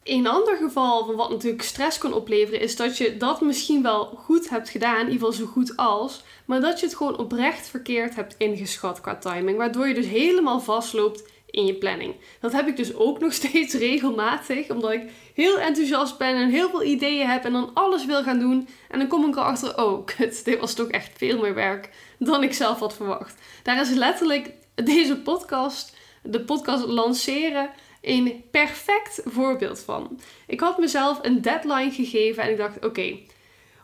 Een 0.05 0.27
ander 0.27 0.57
geval 0.57 1.05
van 1.07 1.15
wat 1.15 1.31
natuurlijk 1.31 1.63
stress 1.63 1.99
kan 1.99 2.13
opleveren, 2.13 2.61
is 2.61 2.77
dat 2.77 2.97
je 2.97 3.17
dat 3.17 3.41
misschien 3.41 3.83
wel 3.83 4.05
goed 4.05 4.49
hebt 4.49 4.69
gedaan, 4.69 5.07
in 5.07 5.13
ieder 5.13 5.27
geval 5.27 5.33
zo 5.33 5.47
goed 5.47 5.77
als, 5.77 6.25
maar 6.45 6.61
dat 6.61 6.81
je 6.81 6.87
het 6.87 6.97
gewoon 6.97 7.19
oprecht 7.19 7.69
verkeerd 7.69 8.15
hebt 8.15 8.35
ingeschat 8.39 9.01
qua 9.01 9.17
timing, 9.17 9.59
waardoor 9.59 9.89
je 9.89 9.95
dus 9.95 10.07
helemaal 10.07 10.61
vastloopt 10.61 11.23
in 11.55 11.67
je 11.67 11.75
planning. 11.75 12.15
Dat 12.41 12.53
heb 12.53 12.67
ik 12.67 12.77
dus 12.77 12.95
ook 12.95 13.21
nog 13.21 13.33
steeds 13.43 13.75
regelmatig, 13.75 14.71
omdat 14.71 14.93
ik 14.93 15.11
heel 15.35 15.59
enthousiast 15.59 16.19
ben 16.19 16.37
en 16.37 16.51
heel 16.51 16.71
veel 16.71 16.83
ideeën 16.83 17.29
heb 17.29 17.45
en 17.45 17.53
dan 17.53 17.71
alles 17.75 18.05
wil 18.05 18.23
gaan 18.23 18.39
doen. 18.39 18.69
En 18.91 18.99
dan 18.99 19.09
kom 19.09 19.29
ik 19.29 19.37
erachter, 19.37 19.85
oh 19.85 20.05
kut, 20.05 20.45
dit 20.45 20.61
was 20.61 20.75
toch 20.75 20.89
echt 20.89 21.11
veel 21.17 21.41
meer 21.41 21.55
werk 21.55 21.91
dan 22.19 22.43
ik 22.43 22.55
zelf 22.55 22.79
had 22.79 22.95
verwacht. 22.95 23.41
Daar 23.63 23.81
is 23.81 23.91
letterlijk 23.91 24.51
deze 24.75 25.17
podcast, 25.17 25.97
de 26.23 26.41
podcast 26.41 26.85
lanceren, 26.85 27.71
een 28.01 28.45
perfect 28.51 29.21
voorbeeld 29.25 29.81
van. 29.81 30.21
Ik 30.47 30.61
had 30.61 30.79
mezelf 30.79 31.19
een 31.23 31.43
deadline 31.43 31.91
gegeven 31.91 32.43
en 32.43 32.51
ik 32.51 32.57
dacht, 32.57 32.85
oké, 32.85 33.19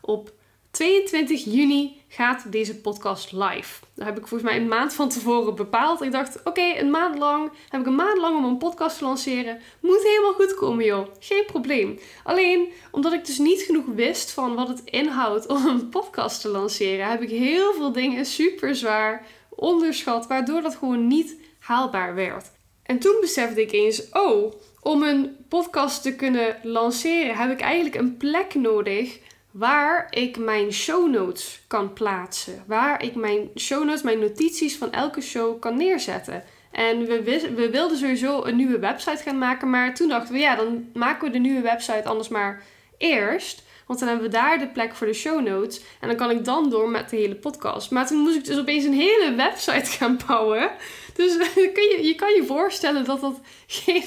op 0.00 0.32
22 0.70 1.44
juni 1.44 2.02
gaat 2.08 2.52
deze 2.52 2.80
podcast 2.80 3.32
live. 3.32 3.80
Dat 3.94 4.06
heb 4.06 4.18
ik 4.18 4.26
volgens 4.26 4.50
mij 4.50 4.60
een 4.60 4.68
maand 4.68 4.94
van 4.94 5.08
tevoren 5.08 5.54
bepaald. 5.54 6.02
Ik 6.02 6.12
dacht, 6.12 6.40
oké, 6.44 6.78
een 6.78 6.90
maand 6.90 7.18
lang 7.18 7.50
heb 7.68 7.80
ik 7.80 7.86
een 7.86 7.94
maand 7.94 8.18
lang 8.18 8.36
om 8.36 8.44
een 8.44 8.58
podcast 8.58 8.98
te 8.98 9.04
lanceren. 9.04 9.60
Moet 9.80 10.02
helemaal 10.02 10.32
goed 10.32 10.54
komen, 10.54 10.84
joh. 10.84 11.06
Geen 11.18 11.44
probleem. 11.46 11.98
Alleen, 12.24 12.72
omdat 12.90 13.12
ik 13.12 13.26
dus 13.26 13.38
niet 13.38 13.62
genoeg 13.62 13.84
wist 13.94 14.30
van 14.30 14.54
wat 14.54 14.68
het 14.68 14.82
inhoudt 14.84 15.46
om 15.46 15.66
een 15.66 15.88
podcast 15.88 16.40
te 16.40 16.48
lanceren, 16.48 17.10
heb 17.10 17.22
ik 17.22 17.30
heel 17.30 17.72
veel 17.74 17.92
dingen 17.92 18.26
super 18.26 18.74
zwaar 18.74 19.26
onderschat, 19.48 20.26
waardoor 20.26 20.62
dat 20.62 20.76
gewoon 20.76 21.06
niet 21.06 21.36
haalbaar 21.58 22.14
werd. 22.14 22.50
En 22.82 22.98
toen 22.98 23.16
besefte 23.20 23.60
ik 23.60 23.72
eens, 23.72 24.08
oh, 24.12 24.52
om 24.80 25.02
een 25.02 25.36
podcast 25.48 26.02
te 26.02 26.14
kunnen 26.14 26.56
lanceren 26.62 27.36
heb 27.36 27.50
ik 27.50 27.60
eigenlijk 27.60 27.94
een 27.94 28.16
plek 28.16 28.54
nodig 28.54 29.18
waar 29.50 30.06
ik 30.10 30.38
mijn 30.38 30.72
show 30.72 31.10
notes 31.10 31.62
kan 31.66 31.92
plaatsen. 31.92 32.64
Waar 32.66 33.02
ik 33.02 33.14
mijn 33.14 33.50
show 33.56 33.84
notes, 33.84 34.02
mijn 34.02 34.18
notities 34.18 34.76
van 34.76 34.92
elke 34.92 35.20
show 35.20 35.60
kan 35.60 35.76
neerzetten. 35.76 36.44
En 36.70 37.06
we, 37.06 37.22
we 37.54 37.70
wilden 37.70 37.98
sowieso 37.98 38.44
een 38.44 38.56
nieuwe 38.56 38.78
website 38.78 39.22
gaan 39.22 39.38
maken, 39.38 39.70
maar 39.70 39.94
toen 39.94 40.08
dachten 40.08 40.32
we, 40.32 40.40
ja, 40.40 40.56
dan 40.56 40.90
maken 40.94 41.26
we 41.26 41.32
de 41.32 41.38
nieuwe 41.38 41.60
website 41.60 42.08
anders 42.08 42.28
maar 42.28 42.62
eerst. 42.98 43.62
Want 43.86 44.02
dan 44.02 44.08
hebben 44.08 44.26
we 44.26 44.36
daar 44.36 44.58
de 44.58 44.68
plek 44.68 44.94
voor 44.94 45.06
de 45.06 45.12
show 45.12 45.40
notes. 45.40 45.80
En 46.00 46.08
dan 46.08 46.16
kan 46.16 46.30
ik 46.30 46.44
dan 46.44 46.70
door 46.70 46.88
met 46.88 47.10
de 47.10 47.16
hele 47.16 47.34
podcast. 47.34 47.90
Maar 47.90 48.06
toen 48.06 48.18
moest 48.18 48.36
ik 48.36 48.44
dus 48.44 48.58
opeens 48.58 48.84
een 48.84 48.92
hele 48.92 49.34
website 49.36 49.90
gaan 49.96 50.18
bouwen. 50.26 50.70
Dus 51.14 51.36
kun 51.74 51.88
je, 51.88 51.98
je 52.02 52.14
kan 52.14 52.34
je 52.34 52.44
voorstellen 52.44 53.04
dat 53.04 53.20
dat 53.20 53.40
geen 53.66 54.04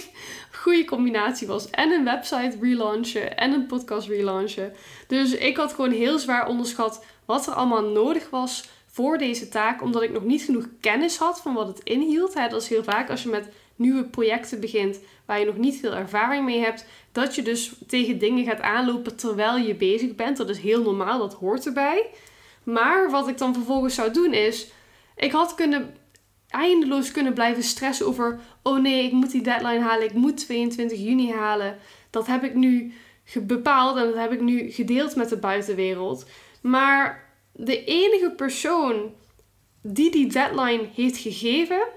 goede 0.64 0.86
combinatie 0.86 1.48
was. 1.48 1.70
En 1.70 1.92
een 1.92 2.04
website 2.04 2.58
relaunchen 2.62 3.38
en 3.38 3.54
een 3.54 3.66
podcast 3.66 4.08
relaunchen. 4.08 4.74
Dus 5.08 5.36
ik 5.36 5.58
had 5.58 5.74
gewoon 5.74 5.92
heel 5.92 6.20
zwaar 6.20 6.48
onderschat 6.48 7.06
wat 7.26 7.48
er 7.48 7.54
allemaal 7.54 7.84
nodig 7.84 8.30
was 8.30 8.70
voor 8.88 9.18
deze 9.18 9.50
taak. 9.50 9.82
Omdat 9.82 10.02
ik 10.02 10.12
nog 10.12 10.24
niet 10.24 10.42
genoeg 10.42 10.68
kennis 10.80 11.18
had 11.18 11.42
van 11.42 11.54
wat 11.54 11.68
het 11.68 11.80
inhield. 11.84 12.34
Dat 12.34 12.62
is 12.62 12.68
heel 12.68 12.84
vaak 12.84 13.10
als 13.10 13.24
je 13.24 13.30
met 13.30 13.50
nieuwe 13.76 14.04
projecten 14.04 14.60
begint 14.60 15.00
waar 15.26 15.40
je 15.40 15.46
nog 15.46 15.58
niet 15.58 15.80
veel 15.80 15.94
ervaring 15.94 16.46
mee 16.46 16.60
hebt. 16.60 16.86
Dat 17.12 17.36
je 17.36 17.42
dus 17.42 17.74
tegen 17.88 18.20
dingen 18.20 18.46
gaat 18.46 18.62
aanlopen 18.62 19.16
terwijl 19.16 19.58
je 19.58 19.76
bezig 19.76 20.16
bent. 20.16 20.38
Dat 20.38 20.50
is 20.50 20.60
heel 20.60 20.82
normaal, 20.84 21.20
dat 21.20 21.34
hoort 21.34 21.66
erbij. 21.66 22.10
Maar 22.64 23.10
wat 23.10 23.28
ik 23.28 23.38
dan 23.38 23.54
vervolgens 23.54 23.96
zou 23.96 24.14
doen 24.14 24.34
is... 24.34 24.68
Ik 25.16 25.32
had 25.32 25.56
kunnen 25.56 25.96
eindeloos 26.54 27.12
kunnen 27.12 27.34
blijven 27.34 27.64
stressen 27.64 28.06
over: 28.06 28.40
oh 28.64 28.80
nee, 28.80 29.06
ik 29.06 29.12
moet 29.12 29.32
die 29.32 29.42
deadline 29.42 29.80
halen, 29.80 30.06
ik 30.06 30.14
moet 30.14 30.38
22 30.38 31.00
juni 31.00 31.32
halen. 31.32 31.78
Dat 32.10 32.28
heb 32.28 32.44
ik 32.44 32.54
nu 32.54 32.94
bepaald 33.42 33.98
en 33.98 34.06
dat 34.06 34.16
heb 34.16 34.32
ik 34.32 34.42
nu 34.42 34.72
gedeeld 34.72 35.16
met 35.16 35.30
de 35.30 35.38
buitenwereld. 35.38 36.26
Maar 36.62 37.30
de 37.52 37.84
enige 37.84 38.32
persoon 38.36 39.14
die 39.82 40.12
die 40.12 40.28
deadline 40.28 40.90
heeft 40.96 41.18
gegeven, 41.18 41.88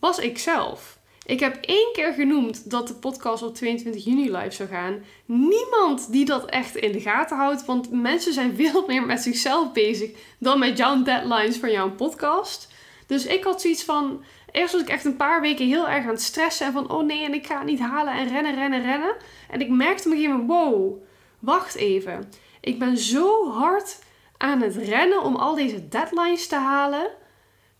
was 0.00 0.18
ikzelf. 0.18 0.98
Ik 1.26 1.40
heb 1.40 1.58
één 1.64 1.92
keer 1.92 2.12
genoemd 2.12 2.70
dat 2.70 2.88
de 2.88 2.94
podcast 2.94 3.42
op 3.42 3.54
22 3.54 4.04
juni 4.04 4.36
live 4.36 4.50
zou 4.50 4.68
gaan. 4.68 5.02
Niemand 5.24 6.12
die 6.12 6.24
dat 6.24 6.44
echt 6.44 6.76
in 6.76 6.92
de 6.92 7.00
gaten 7.00 7.36
houdt, 7.36 7.64
want 7.64 7.90
mensen 7.90 8.32
zijn 8.32 8.56
veel 8.60 8.84
meer 8.86 9.02
met 9.06 9.20
zichzelf 9.20 9.72
bezig 9.72 10.10
dan 10.38 10.58
met 10.58 10.78
jouw 10.78 11.02
deadlines 11.02 11.56
van 11.56 11.70
jouw 11.70 11.90
podcast. 11.90 12.68
Dus 13.10 13.26
ik 13.26 13.44
had 13.44 13.60
zoiets 13.60 13.84
van. 13.84 14.24
Eerst 14.50 14.72
was 14.72 14.82
ik 14.82 14.88
echt 14.88 15.04
een 15.04 15.16
paar 15.16 15.40
weken 15.40 15.66
heel 15.66 15.88
erg 15.88 16.04
aan 16.04 16.10
het 16.10 16.22
stressen. 16.22 16.66
En 16.66 16.72
van, 16.72 16.90
oh 16.90 17.04
nee, 17.04 17.24
en 17.24 17.34
ik 17.34 17.46
ga 17.46 17.56
het 17.56 17.66
niet 17.66 17.80
halen. 17.80 18.14
En 18.14 18.28
rennen, 18.28 18.54
rennen, 18.54 18.82
rennen. 18.82 19.16
En 19.50 19.60
ik 19.60 19.68
merkte 19.68 20.08
op 20.08 20.14
een 20.14 20.20
gegeven 20.20 20.46
moment, 20.46 20.72
wow, 20.72 21.02
wacht 21.38 21.74
even. 21.74 22.28
Ik 22.60 22.78
ben 22.78 22.98
zo 22.98 23.50
hard 23.50 23.98
aan 24.36 24.60
het 24.60 24.76
rennen 24.76 25.22
om 25.22 25.36
al 25.36 25.54
deze 25.54 25.88
deadlines 25.88 26.46
te 26.46 26.56
halen. 26.56 27.10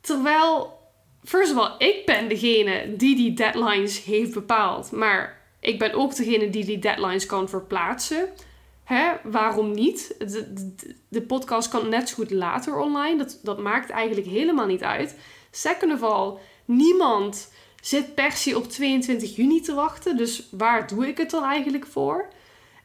Terwijl, 0.00 0.78
first 1.24 1.52
of 1.52 1.58
all, 1.58 1.74
ik 1.78 2.06
ben 2.06 2.28
degene 2.28 2.96
die 2.96 3.16
die 3.16 3.32
deadlines 3.32 4.04
heeft 4.04 4.34
bepaald. 4.34 4.92
Maar 4.92 5.40
ik 5.60 5.78
ben 5.78 5.92
ook 5.92 6.16
degene 6.16 6.50
die 6.50 6.64
die 6.64 6.78
deadlines 6.78 7.26
kan 7.26 7.48
verplaatsen. 7.48 8.28
Hè, 8.90 9.12
waarom 9.22 9.72
niet? 9.72 10.14
De, 10.18 10.74
de, 11.08 11.22
podcast 11.22 11.68
kan 11.68 11.88
net 11.88 12.08
zo 12.08 12.14
goed 12.14 12.30
later 12.30 12.78
online. 12.78 13.18
Dat, 13.18 13.38
dat 13.42 13.58
maakt 13.58 13.90
eigenlijk 13.90 14.26
helemaal 14.26 14.66
niet 14.66 14.82
uit. 14.82 15.16
Second 15.50 15.92
of 15.92 16.02
all, 16.02 16.38
niemand 16.64 17.52
zit 17.80 18.14
per 18.14 18.32
se 18.32 18.56
op 18.56 18.68
22 18.68 19.36
juni 19.36 19.60
te 19.60 19.74
wachten. 19.74 20.16
Dus 20.16 20.48
waar 20.50 20.86
doe 20.86 21.08
ik 21.08 21.18
het 21.18 21.30
dan 21.30 21.44
eigenlijk 21.44 21.86
voor? 21.86 22.28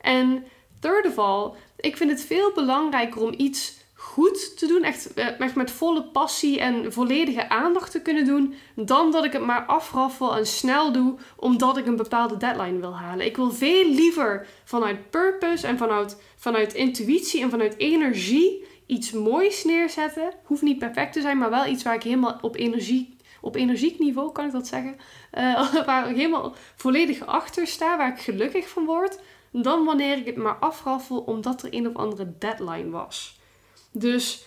En 0.02 0.44
third 0.80 1.06
of 1.06 1.18
all, 1.18 1.52
ik 1.76 1.98
vind 1.98 2.10
het 2.10 2.26
veel 2.26 2.52
belangrijker 2.54 3.22
om 3.22 3.34
iets 3.38 3.78
goed 3.96 4.58
te 4.58 4.68
doen, 4.68 4.84
echt, 4.84 5.14
eh, 5.14 5.40
echt 5.40 5.56
met 5.56 5.72
volle 5.72 6.04
passie 6.04 6.60
en 6.60 6.94
volledige 6.94 7.50
aandacht 7.50 7.92
te 7.92 8.02
kunnen 8.02 8.26
doen, 8.26 8.54
dan 8.76 9.12
dat 9.12 9.26
ik 9.26 9.34
het 9.34 9.46
maar 9.46 9.66
afraffel 9.66 10.36
en 10.36 10.48
snel 10.48 10.92
doe 10.92 11.18
omdat 11.36 11.78
ik 11.78 11.86
een 11.86 11.96
bepaalde 11.96 12.38
deadline 12.38 12.80
wil 12.80 12.96
halen. 12.96 13.26
Ik 13.26 13.36
wil 13.36 13.52
veel 13.52 13.90
liever 13.90 14.48
vanuit 14.64 15.10
purpose 15.10 15.68
en 15.68 15.78
vanuit, 15.78 16.22
vanuit 16.36 16.74
intuïtie 16.74 17.42
en 17.42 17.50
vanuit 17.50 17.78
energie 17.78 18.66
iets 18.86 19.12
moois 19.12 19.64
neerzetten. 19.64 20.34
Hoeft 20.44 20.62
niet 20.62 20.80
perfect 20.80 21.14
te 21.14 21.22
zijn, 21.22 21.38
maar 21.38 21.50
wel 21.50 21.66
iets 21.66 21.84
waar 21.84 21.96
ik 21.96 22.04
helemaal 22.04 22.38
op 22.42 22.56
energie, 22.56 23.18
op 23.42 23.56
energiek 23.56 24.00
niveau, 24.00 24.32
kan 24.32 24.46
ik 24.46 24.52
dat 24.52 24.68
zeggen, 24.68 24.96
uh, 25.34 25.74
waar 25.86 26.10
ik 26.10 26.16
helemaal 26.16 26.56
volledig 26.76 27.26
achter 27.26 27.68
sta, 27.68 27.98
waar 27.98 28.12
ik 28.12 28.20
gelukkig 28.20 28.70
van 28.70 28.86
word, 28.86 29.20
dan 29.52 29.86
wanneer 29.86 30.18
ik 30.18 30.26
het 30.26 30.36
maar 30.36 30.56
afraffel 30.56 31.20
omdat 31.20 31.64
er 31.64 31.74
een 31.74 31.88
of 31.88 31.96
andere 31.96 32.34
deadline 32.40 32.90
was. 32.90 33.40
Dus 33.98 34.46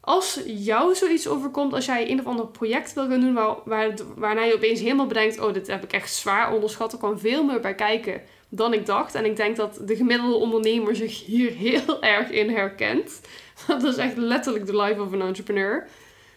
als 0.00 0.40
jou 0.46 0.94
zoiets 0.94 1.28
overkomt, 1.28 1.72
als 1.72 1.84
jij 1.84 2.10
een 2.10 2.20
of 2.20 2.26
ander 2.26 2.46
project 2.46 2.92
wil 2.92 3.08
gaan 3.08 3.20
doen 3.20 3.34
waar, 3.34 3.56
waar, 3.64 3.94
waarna 4.16 4.42
je 4.42 4.54
opeens 4.54 4.80
helemaal 4.80 5.06
bedenkt: 5.06 5.40
oh, 5.40 5.52
dit 5.52 5.66
heb 5.66 5.84
ik 5.84 5.92
echt 5.92 6.14
zwaar 6.14 6.52
onderschat, 6.52 6.92
er 6.92 6.98
kwam 6.98 7.18
veel 7.18 7.44
meer 7.44 7.60
bij 7.60 7.74
kijken 7.74 8.22
dan 8.48 8.72
ik 8.72 8.86
dacht. 8.86 9.14
En 9.14 9.24
ik 9.24 9.36
denk 9.36 9.56
dat 9.56 9.80
de 9.84 9.96
gemiddelde 9.96 10.34
ondernemer 10.34 10.96
zich 10.96 11.24
hier 11.24 11.50
heel 11.50 12.02
erg 12.16 12.30
in 12.30 12.50
herkent. 12.50 13.20
Dat 13.66 13.82
is 13.82 13.96
echt 13.96 14.16
letterlijk 14.16 14.66
de 14.66 14.76
life 14.76 15.02
of 15.02 15.12
een 15.12 15.22
entrepreneur. 15.22 15.88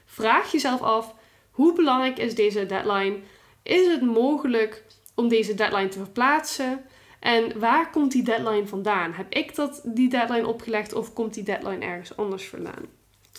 Vraag 0.06 0.52
jezelf 0.52 0.82
af: 0.82 1.14
hoe 1.52 1.74
belangrijk 1.74 2.18
is 2.18 2.36
deze 2.36 2.66
deadline? 2.66 3.18
Is 3.64 3.88
het 3.88 4.02
mogelijk 4.02 4.84
om 5.16 5.28
deze 5.28 5.54
deadline 5.54 5.88
te 5.88 5.98
verplaatsen? 5.98 6.86
En 7.26 7.60
waar 7.60 7.90
komt 7.90 8.12
die 8.12 8.24
deadline 8.24 8.68
vandaan? 8.68 9.14
Heb 9.14 9.34
ik 9.34 9.56
dat, 9.56 9.82
die 9.84 10.10
deadline 10.10 10.48
opgelegd 10.48 10.94
of 10.94 11.14
komt 11.14 11.34
die 11.34 11.44
deadline 11.44 11.86
ergens 11.86 12.18
anders 12.18 12.48
vandaan? 12.48 12.86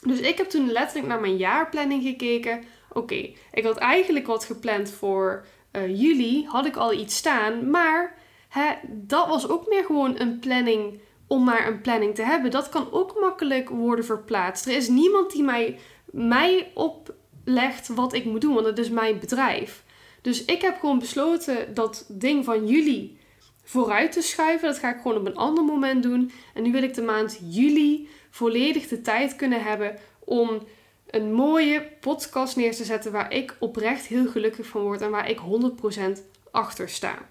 Dus 0.02 0.21
ik 0.21 0.37
heb 0.37 0.49
toen 0.49 0.71
letterlijk 0.71 1.07
naar 1.07 1.21
mijn 1.21 1.37
jaarplanning 1.37 2.02
gekeken. 2.02 2.62
Oké, 2.93 3.31
ik 3.52 3.64
had 3.64 3.76
eigenlijk 3.76 4.26
wat 4.26 4.45
gepland 4.45 4.90
voor 4.90 5.47
uh, 5.73 6.00
juli, 6.00 6.47
had 6.47 6.66
ik 6.66 6.76
al 6.76 6.93
iets 6.93 7.16
staan, 7.16 7.71
maar 7.71 8.14
hè, 8.49 8.73
dat 8.88 9.28
was 9.28 9.49
ook 9.49 9.69
meer 9.69 9.85
gewoon 9.85 10.21
een 10.21 10.38
planning 10.38 11.00
om 11.26 11.45
maar 11.45 11.66
een 11.66 11.81
planning 11.81 12.14
te 12.14 12.23
hebben. 12.23 12.50
Dat 12.50 12.69
kan 12.69 12.93
ook 12.93 13.21
makkelijk 13.21 13.69
worden 13.69 14.05
verplaatst. 14.05 14.66
Er 14.66 14.76
is 14.76 14.88
niemand 14.88 15.31
die 15.31 15.43
mij, 15.43 15.78
mij 16.05 16.71
oplegt 16.75 17.88
wat 17.88 18.12
ik 18.14 18.25
moet 18.25 18.40
doen, 18.40 18.55
want 18.55 18.66
het 18.66 18.78
is 18.78 18.90
mijn 18.90 19.19
bedrijf. 19.19 19.85
Dus 20.23 20.45
ik 20.45 20.61
heb 20.61 20.78
gewoon 20.81 20.99
besloten 20.99 21.75
dat 21.75 22.07
ding 22.09 22.45
van 22.45 22.66
juli 22.66 23.25
vooruit 23.66 24.12
te 24.12 24.23
schuiven. 24.23 24.68
Dat 24.68 24.78
ga 24.78 24.94
ik 24.94 25.00
gewoon 25.02 25.16
op 25.16 25.26
een 25.26 25.37
ander 25.37 25.64
moment 25.64 26.02
doen. 26.02 26.32
En 26.54 26.62
nu 26.62 26.73
wil 26.73 26.82
ik 26.82 26.94
de 26.94 27.02
maand 27.02 27.38
juli 27.49 28.08
volledig 28.30 28.88
de 28.88 29.00
tijd 29.00 29.37
kunnen 29.37 29.62
hebben 29.62 29.99
om 30.18 30.66
een 31.06 31.32
mooie 31.32 31.88
podcast 32.00 32.56
neer 32.56 32.75
te 32.75 32.85
zetten 32.85 33.12
waar 33.12 33.32
ik 33.32 33.56
oprecht 33.58 34.06
heel 34.06 34.26
gelukkig 34.26 34.66
van 34.66 34.82
word 34.82 35.00
en 35.00 35.11
waar 35.11 35.30
ik 35.30 35.38
100% 35.38 35.42
achter 36.50 36.88
sta. 36.88 37.28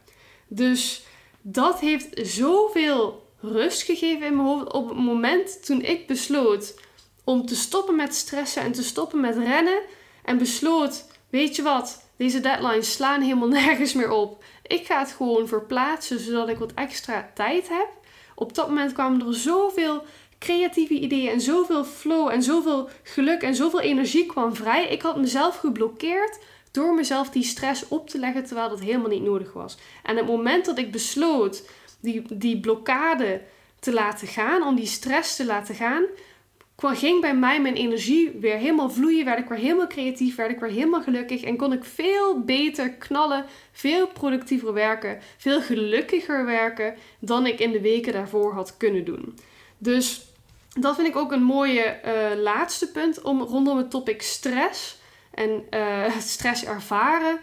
Dus 0.48 1.06
dat 1.42 1.80
heeft 1.80 2.28
zoveel 2.28 3.28
rust 3.40 3.82
gegeven 3.82 4.28
in 4.28 4.36
mijn 4.36 4.48
hoofd 4.48 4.72
op 4.72 4.90
het 4.90 4.98
moment 4.98 5.66
toen 5.66 5.82
ik 5.82 6.08
besloot 6.08 6.80
om 7.24 7.46
te 7.46 7.56
stoppen 7.56 7.96
met 7.96 8.16
stressen 8.16 8.62
en 8.62 8.72
te 8.72 8.84
stoppen 8.84 9.20
met 9.20 9.36
rennen 9.36 9.82
en 10.24 10.38
besloot, 10.38 11.06
weet 11.30 11.56
je 11.56 11.62
wat, 11.62 12.05
deze 12.18 12.40
deadlines 12.40 12.92
slaan 12.92 13.22
helemaal 13.22 13.48
nergens 13.64 13.94
meer 13.94 14.12
op. 14.12 14.44
Ik 14.64 14.86
ga 14.86 15.00
het 15.00 15.12
gewoon 15.12 15.48
verplaatsen 15.48 16.20
zodat 16.20 16.50
ik 16.50 16.58
wat 16.58 16.74
extra 16.74 17.32
tijd 17.34 17.70
heb. 17.70 17.88
Op 18.36 18.56
dat 18.56 18.68
moment 18.68 18.94
kwamen 18.94 19.28
er 19.28 19.34
zoveel 19.34 20.04
creatieve 20.40 20.94
ideeën 20.94 21.32
en 21.32 21.42
zoveel 21.42 21.84
flow 21.84 22.28
en 22.30 22.44
zoveel 22.44 22.90
geluk 23.04 23.42
en 23.42 23.56
zoveel 23.56 23.80
energie 23.82 24.26
kwam 24.26 24.56
vrij. 24.56 24.88
Ik 24.88 25.02
had 25.02 25.18
mezelf 25.18 25.58
geblokkeerd 25.58 26.40
door 26.72 26.94
mezelf 26.94 27.30
die 27.30 27.44
stress 27.44 27.88
op 27.88 28.10
te 28.10 28.20
leggen 28.20 28.46
terwijl 28.46 28.70
dat 28.70 28.80
helemaal 28.80 29.10
niet 29.10 29.24
nodig 29.24 29.54
was. 29.54 29.78
En 30.04 30.18
het 30.18 30.26
moment 30.26 30.66
dat 30.66 30.78
ik 30.78 30.92
besloot 30.92 31.70
die, 32.02 32.24
die 32.30 32.60
blokkade 32.60 33.42
te 33.80 33.94
laten 33.94 34.28
gaan, 34.28 34.64
om 34.64 34.76
die 34.76 34.86
stress 34.86 35.36
te 35.36 35.46
laten 35.46 35.76
gaan, 35.76 36.04
ging 36.78 37.22
bij 37.22 37.36
mij 37.36 37.62
mijn 37.62 37.76
energie 37.76 38.30
weer 38.40 38.58
helemaal 38.58 38.90
vloeien. 38.90 39.26
Werd 39.26 39.40
ik 39.40 39.48
weer 39.48 39.58
helemaal 39.58 39.88
creatief, 39.88 40.36
werd 40.36 40.52
ik 40.52 40.60
weer 40.60 40.70
helemaal 40.70 41.02
gelukkig. 41.02 41.42
En 41.42 41.58
kon 41.58 41.74
ik 41.74 41.84
veel 41.84 42.40
beter 42.40 42.92
knallen, 42.94 43.46
veel 43.72 44.08
productiever 44.08 44.74
werken, 44.74 45.20
veel 45.38 45.62
gelukkiger 45.62 46.46
werken 46.46 46.96
dan 47.20 47.46
ik 47.46 47.60
in 47.60 47.72
de 47.72 47.82
weken 47.82 48.14
daarvoor 48.14 48.54
had 48.54 48.78
kunnen 48.78 49.06
doen. 49.06 49.38
Dus 49.78 50.26
dat 50.80 50.96
vind 50.96 51.08
ik 51.08 51.16
ook 51.16 51.32
een 51.32 51.44
mooie 51.44 52.00
uh, 52.06 52.42
laatste 52.42 52.92
punt 52.92 53.22
om 53.22 53.42
rondom 53.42 53.78
het 53.78 53.90
topic 53.90 54.22
stress 54.22 54.98
en 55.32 55.66
uh, 55.70 56.18
stress 56.20 56.66
ervaren. 56.66 57.40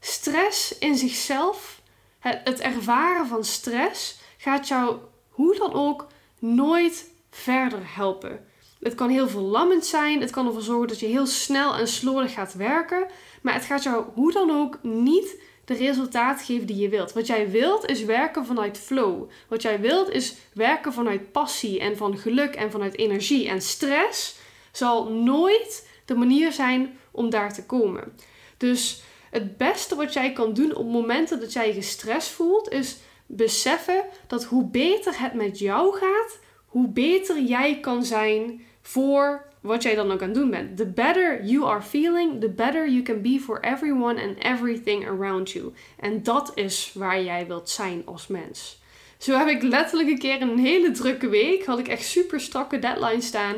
Stress 0.00 0.78
in 0.78 0.96
zichzelf, 0.96 1.80
het 2.18 2.60
ervaren 2.60 3.26
van 3.26 3.44
stress, 3.44 4.20
gaat 4.36 4.68
jou 4.68 4.96
hoe 5.28 5.56
dan 5.56 5.72
ook 5.72 6.06
nooit 6.38 7.10
verder 7.30 7.80
helpen. 7.84 8.47
Het 8.82 8.94
kan 8.94 9.08
heel 9.08 9.28
verlammend 9.28 9.86
zijn. 9.86 10.20
Het 10.20 10.30
kan 10.30 10.46
ervoor 10.46 10.62
zorgen 10.62 10.88
dat 10.88 11.00
je 11.00 11.06
heel 11.06 11.26
snel 11.26 11.74
en 11.74 11.88
slordig 11.88 12.32
gaat 12.32 12.54
werken. 12.54 13.06
Maar 13.42 13.54
het 13.54 13.64
gaat 13.64 13.82
jou 13.82 14.04
hoe 14.14 14.32
dan 14.32 14.50
ook 14.50 14.78
niet 14.82 15.42
de 15.64 15.74
resultaat 15.74 16.42
geven 16.42 16.66
die 16.66 16.76
je 16.76 16.88
wilt. 16.88 17.12
Wat 17.12 17.26
jij 17.26 17.50
wilt 17.50 17.86
is 17.86 18.04
werken 18.04 18.46
vanuit 18.46 18.78
flow. 18.78 19.30
Wat 19.48 19.62
jij 19.62 19.80
wilt 19.80 20.10
is 20.10 20.34
werken 20.52 20.92
vanuit 20.92 21.32
passie 21.32 21.80
en 21.80 21.96
van 21.96 22.18
geluk 22.18 22.54
en 22.54 22.70
vanuit 22.70 22.98
energie. 22.98 23.48
En 23.48 23.62
stress 23.62 24.36
zal 24.72 25.08
nooit 25.12 25.88
de 26.04 26.14
manier 26.14 26.52
zijn 26.52 26.98
om 27.10 27.30
daar 27.30 27.54
te 27.54 27.66
komen. 27.66 28.12
Dus 28.56 29.02
het 29.30 29.56
beste 29.56 29.94
wat 29.94 30.12
jij 30.12 30.32
kan 30.32 30.54
doen 30.54 30.74
op 30.74 30.86
momenten 30.86 31.40
dat 31.40 31.52
jij 31.52 31.66
je 31.66 31.72
gestrest 31.72 32.28
voelt, 32.28 32.70
is 32.70 32.96
beseffen 33.26 34.04
dat 34.26 34.44
hoe 34.44 34.64
beter 34.70 35.20
het 35.20 35.34
met 35.34 35.58
jou 35.58 35.96
gaat, 35.96 36.38
hoe 36.68 36.88
beter 36.88 37.42
jij 37.42 37.80
kan 37.80 38.04
zijn 38.04 38.62
voor 38.80 39.46
wat 39.60 39.82
jij 39.82 39.94
dan 39.94 40.10
ook 40.10 40.22
aan 40.22 40.28
het 40.28 40.38
doen 40.38 40.50
bent. 40.50 40.76
The 40.76 40.86
better 40.86 41.44
you 41.44 41.64
are 41.64 41.82
feeling, 41.82 42.40
the 42.40 42.48
better 42.48 42.88
you 42.88 43.02
can 43.02 43.22
be 43.22 43.40
for 43.40 43.60
everyone 43.60 44.22
and 44.22 44.38
everything 44.38 45.08
around 45.08 45.50
you. 45.50 45.72
En 46.00 46.22
dat 46.22 46.52
is 46.54 46.90
waar 46.94 47.22
jij 47.22 47.46
wilt 47.46 47.70
zijn 47.70 48.02
als 48.04 48.26
mens. 48.26 48.80
Zo 49.18 49.38
heb 49.38 49.48
ik 49.48 49.62
letterlijk 49.62 50.08
een 50.08 50.18
keer 50.18 50.42
een 50.42 50.58
hele 50.58 50.90
drukke 50.90 51.28
week. 51.28 51.64
Had 51.64 51.78
ik 51.78 51.88
echt 51.88 52.04
super 52.04 52.40
strakke 52.40 52.78
deadlines 52.78 53.26
staan. 53.26 53.54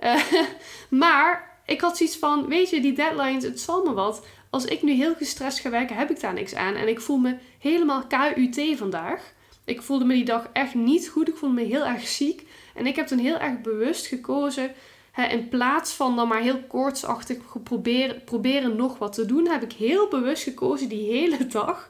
Uh, 0.00 0.22
maar 1.02 1.58
ik 1.66 1.80
had 1.80 1.96
zoiets 1.96 2.16
van: 2.16 2.48
Weet 2.48 2.70
je, 2.70 2.80
die 2.80 2.92
deadlines, 2.92 3.44
het 3.44 3.60
zal 3.60 3.84
me 3.84 3.92
wat. 3.92 4.26
Als 4.50 4.64
ik 4.64 4.82
nu 4.82 4.92
heel 4.92 5.14
gestrest 5.14 5.60
ga 5.60 5.70
werken, 5.70 5.96
heb 5.96 6.10
ik 6.10 6.20
daar 6.20 6.32
niks 6.32 6.54
aan. 6.54 6.74
En 6.74 6.88
ik 6.88 7.00
voel 7.00 7.18
me 7.18 7.36
helemaal 7.58 8.06
KUT 8.06 8.60
vandaag. 8.76 9.32
Ik 9.64 9.82
voelde 9.82 10.04
me 10.04 10.14
die 10.14 10.24
dag 10.24 10.48
echt 10.52 10.74
niet 10.74 11.08
goed. 11.08 11.28
Ik 11.28 11.36
voelde 11.36 11.54
me 11.54 11.64
heel 11.64 11.84
erg 11.84 12.06
ziek. 12.06 12.46
En 12.80 12.86
ik 12.86 12.96
heb 12.96 13.06
toen 13.06 13.18
heel 13.18 13.38
erg 13.38 13.60
bewust 13.60 14.06
gekozen. 14.06 14.72
Hè, 15.12 15.26
in 15.26 15.48
plaats 15.48 15.92
van 15.92 16.16
dan 16.16 16.28
maar 16.28 16.40
heel 16.40 16.62
koortsachtig 16.68 17.38
proberen, 17.62 18.24
proberen 18.24 18.76
nog 18.76 18.98
wat 18.98 19.12
te 19.12 19.26
doen, 19.26 19.48
heb 19.48 19.62
ik 19.62 19.72
heel 19.72 20.08
bewust 20.08 20.42
gekozen 20.42 20.88
die 20.88 21.12
hele 21.12 21.46
dag 21.60 21.88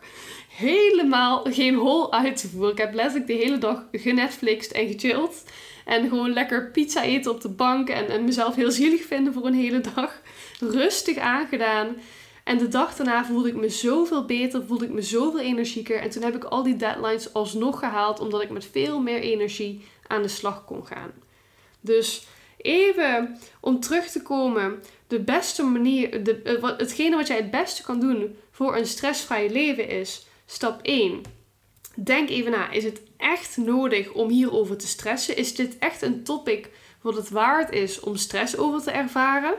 helemaal 0.49 1.45
geen 1.51 1.75
hol 1.75 2.13
uit 2.13 2.37
te 2.37 2.49
voeren. 2.49 2.71
Ik 2.71 2.79
heb 2.79 2.95
letterlijk 2.95 3.27
de 3.27 3.33
hele 3.33 3.59
dag 3.59 3.85
genetflixt 3.93 4.71
en 4.71 4.87
gechilled. 4.87 5.45
En 5.85 6.09
gewoon 6.09 6.33
lekker 6.33 6.71
pizza 6.71 7.03
eten 7.03 7.31
op 7.31 7.41
de 7.41 7.49
bank 7.49 7.89
en, 7.89 8.09
en 8.09 8.25
mezelf 8.25 8.55
heel 8.55 8.71
zielig 8.71 9.03
vinden 9.03 9.33
voor 9.33 9.47
een 9.47 9.55
hele 9.55 9.81
dag. 9.95 10.21
Rustig 10.61 11.17
aangedaan. 11.17 11.97
En 12.45 12.59
de 12.59 12.69
dag 12.69 12.97
daarna 12.97 13.25
voelde 13.25 13.49
ik 13.49 13.57
me 13.57 13.69
zoveel 13.69 14.25
beter, 14.25 14.65
voelde 14.67 14.85
ik 14.85 14.93
me 14.93 15.03
zoveel 15.03 15.41
energieker. 15.41 16.01
En 16.01 16.11
toen 16.11 16.23
heb 16.23 16.35
ik 16.35 16.45
al 16.45 16.63
die 16.63 16.77
deadlines 16.77 17.35
alsnog 17.35 17.79
gehaald, 17.79 18.21
omdat 18.21 18.43
ik 18.43 18.51
met 18.51 18.69
veel 18.73 19.01
meer 19.01 19.21
energie 19.21 19.85
aan 20.11 20.23
de 20.23 20.29
slag 20.29 20.65
kon 20.65 20.87
gaan. 20.87 21.13
Dus 21.81 22.27
even 22.57 23.39
om 23.61 23.81
terug 23.81 24.07
te 24.07 24.23
komen, 24.23 24.83
de 25.07 25.21
beste 25.21 25.63
manier, 25.63 26.25
de, 26.25 26.43
eh, 26.43 26.63
hetgene 26.77 27.17
wat 27.17 27.27
jij 27.27 27.37
het 27.37 27.51
beste 27.51 27.83
kan 27.83 28.01
doen 28.01 28.37
voor 28.51 28.77
een 28.77 28.87
stressvrij 28.87 29.51
leven 29.51 29.89
is, 29.89 30.27
stap 30.47 30.81
1. 30.83 31.23
Denk 31.95 32.29
even 32.29 32.51
na, 32.51 32.71
is 32.71 32.85
het 32.85 33.01
echt 33.17 33.57
nodig 33.57 34.13
om 34.13 34.29
hierover 34.29 34.77
te 34.77 34.87
stressen? 34.87 35.37
Is 35.37 35.55
dit 35.55 35.79
echt 35.79 36.03
een 36.03 36.25
topic 36.25 36.71
wat 37.01 37.17
het 37.17 37.31
waard 37.31 37.73
is 37.73 38.01
om 38.01 38.17
stress 38.17 38.57
over 38.57 38.83
te 38.83 38.91
ervaren? 38.91 39.55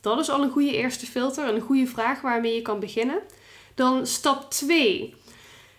Dat 0.00 0.18
is 0.18 0.30
al 0.30 0.42
een 0.42 0.50
goede 0.50 0.76
eerste 0.76 1.06
filter, 1.06 1.48
een 1.48 1.60
goede 1.60 1.86
vraag 1.86 2.20
waarmee 2.20 2.54
je 2.54 2.62
kan 2.62 2.80
beginnen. 2.80 3.22
Dan 3.74 4.06
stap 4.06 4.50
2. 4.50 5.14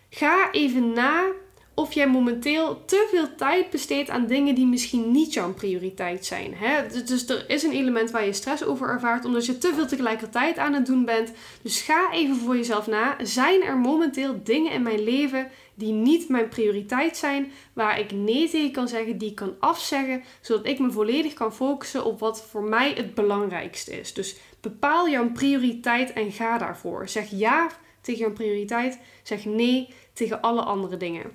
Ga 0.09 0.51
even 0.51 0.93
na 0.93 1.31
of 1.79 1.93
jij 1.93 2.07
momenteel 2.07 2.85
te 2.85 3.07
veel 3.11 3.35
tijd 3.35 3.69
besteedt 3.69 4.09
aan 4.09 4.27
dingen 4.27 4.55
die 4.55 4.65
misschien 4.65 5.11
niet 5.11 5.33
jouw 5.33 5.53
prioriteit 5.53 6.25
zijn. 6.25 6.53
Hè? 6.55 6.87
Dus, 6.87 7.05
dus 7.05 7.29
er 7.29 7.49
is 7.49 7.63
een 7.63 7.71
element 7.71 8.11
waar 8.11 8.25
je 8.25 8.33
stress 8.33 8.63
over 8.63 8.89
ervaart 8.89 9.25
omdat 9.25 9.45
je 9.45 9.57
te 9.57 9.73
veel 9.75 9.87
tegelijkertijd 9.87 10.57
aan 10.57 10.73
het 10.73 10.85
doen 10.85 11.05
bent. 11.05 11.31
Dus 11.61 11.81
ga 11.81 12.11
even 12.11 12.35
voor 12.35 12.55
jezelf 12.55 12.87
na. 12.87 13.15
Zijn 13.21 13.63
er 13.63 13.77
momenteel 13.77 14.39
dingen 14.43 14.71
in 14.71 14.81
mijn 14.81 15.03
leven 15.03 15.47
die 15.73 15.93
niet 15.93 16.29
mijn 16.29 16.49
prioriteit 16.49 17.17
zijn, 17.17 17.51
waar 17.73 17.99
ik 17.99 18.11
nee 18.11 18.49
tegen 18.49 18.71
kan 18.71 18.87
zeggen, 18.87 19.17
die 19.17 19.29
ik 19.29 19.35
kan 19.35 19.55
afzeggen, 19.59 20.23
zodat 20.41 20.65
ik 20.65 20.79
me 20.79 20.91
volledig 20.91 21.33
kan 21.33 21.53
focussen 21.53 22.05
op 22.05 22.19
wat 22.19 22.45
voor 22.49 22.63
mij 22.63 22.93
het 22.93 23.13
belangrijkste 23.13 23.99
is. 23.99 24.13
Dus 24.13 24.35
bepaal 24.61 25.09
jouw 25.09 25.31
prioriteit 25.31 26.13
en 26.13 26.31
ga 26.31 26.57
daarvoor. 26.57 27.09
Zeg 27.09 27.29
ja 27.29 27.69
tegen 28.01 28.21
jouw 28.21 28.33
prioriteit, 28.33 28.99
zeg 29.23 29.45
nee 29.45 29.89
tegen 30.13 30.41
alle 30.41 30.61
andere 30.61 30.97
dingen. 30.97 31.31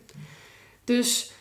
Dus 0.85 1.33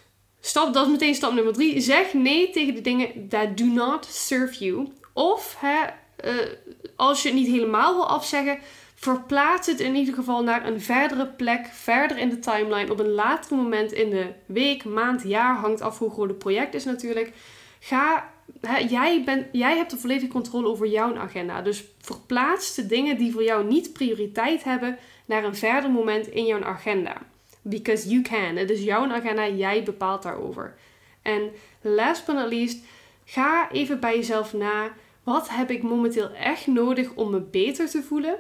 stap, 0.42 0.74
dat 0.74 0.86
is 0.86 0.92
meteen 0.92 1.16
stap 1.16 1.34
nummer 1.34 1.54
drie. 1.54 1.80
Zeg 1.80 2.14
nee 2.14 2.50
tegen 2.50 2.76
de 2.76 2.82
dingen 2.82 3.28
that 3.30 3.58
do 3.58 3.66
not 3.66 4.06
serve 4.06 4.66
you. 4.66 4.88
Of 5.14 5.56
hè, 5.60 5.80
uh, 6.26 6.52
als 6.96 7.22
je 7.22 7.28
het 7.30 7.38
niet 7.38 7.48
helemaal 7.48 7.96
wil 7.96 8.08
afzeggen, 8.08 8.60
verplaats 8.96 9.68
het 9.68 9.80
in 9.80 9.96
ieder 9.96 10.14
geval 10.14 10.44
naar 10.44 10.66
een 10.66 10.82
verdere 10.82 11.28
plek, 11.28 11.66
verder 11.66 12.18
in 12.18 12.30
de 12.30 12.40
timeline, 12.40 12.92
op 12.92 13.00
een 13.00 13.12
later 13.12 13.56
moment 13.56 13.92
in 13.92 14.10
de 14.10 14.34
week, 14.46 14.84
maand, 14.84 15.24
jaar, 15.24 15.56
hangt 15.56 15.82
af 15.82 15.98
hoe 15.98 16.12
groot 16.12 16.30
het 16.30 16.38
project 16.38 16.74
is 16.74 16.86
natuurlijk. 16.86 17.34
Ga, 17.80 18.30
hè, 18.62 18.78
jij, 18.78 19.24
bent, 19.24 19.46
jij 19.52 19.78
hebt 19.78 19.92
de 19.92 19.98
volledige 19.98 20.32
controle 20.32 20.68
over 20.68 20.88
jouw 20.88 21.18
agenda. 21.18 21.62
Dus 21.62 21.84
verplaats 22.00 22.76
de 22.76 22.86
dingen 22.86 23.18
die 23.18 23.32
voor 23.32 23.44
jou 23.44 23.66
niet 23.66 23.94
prioriteit 23.94 24.64
hebben 24.64 24.98
naar 25.26 25.44
een 25.44 25.56
verder 25.56 25.90
moment 25.90 26.28
in 26.28 26.46
jouw 26.46 26.64
agenda. 26.64 27.18
Because 27.62 28.10
you 28.10 28.22
can. 28.22 28.56
Het 28.56 28.70
is 28.70 28.84
jouw 28.84 29.12
agenda, 29.12 29.48
jij 29.48 29.84
bepaalt 29.84 30.24
daarover. 30.24 30.76
En 31.22 31.52
last 31.82 32.26
but 32.26 32.36
not 32.36 32.50
least, 32.50 32.84
ga 33.26 33.72
even 33.72 34.00
bij 34.00 34.16
jezelf 34.16 34.54
na. 34.54 34.94
Wat 35.24 35.50
heb 35.50 35.70
ik 35.70 35.84
momenteel 35.84 36.30
echt 36.30 36.68
nodig 36.68 37.14
om 37.14 37.32
me 37.32 37.40
beter 37.40 37.90
te 37.90 38.04
voelen? 38.04 38.36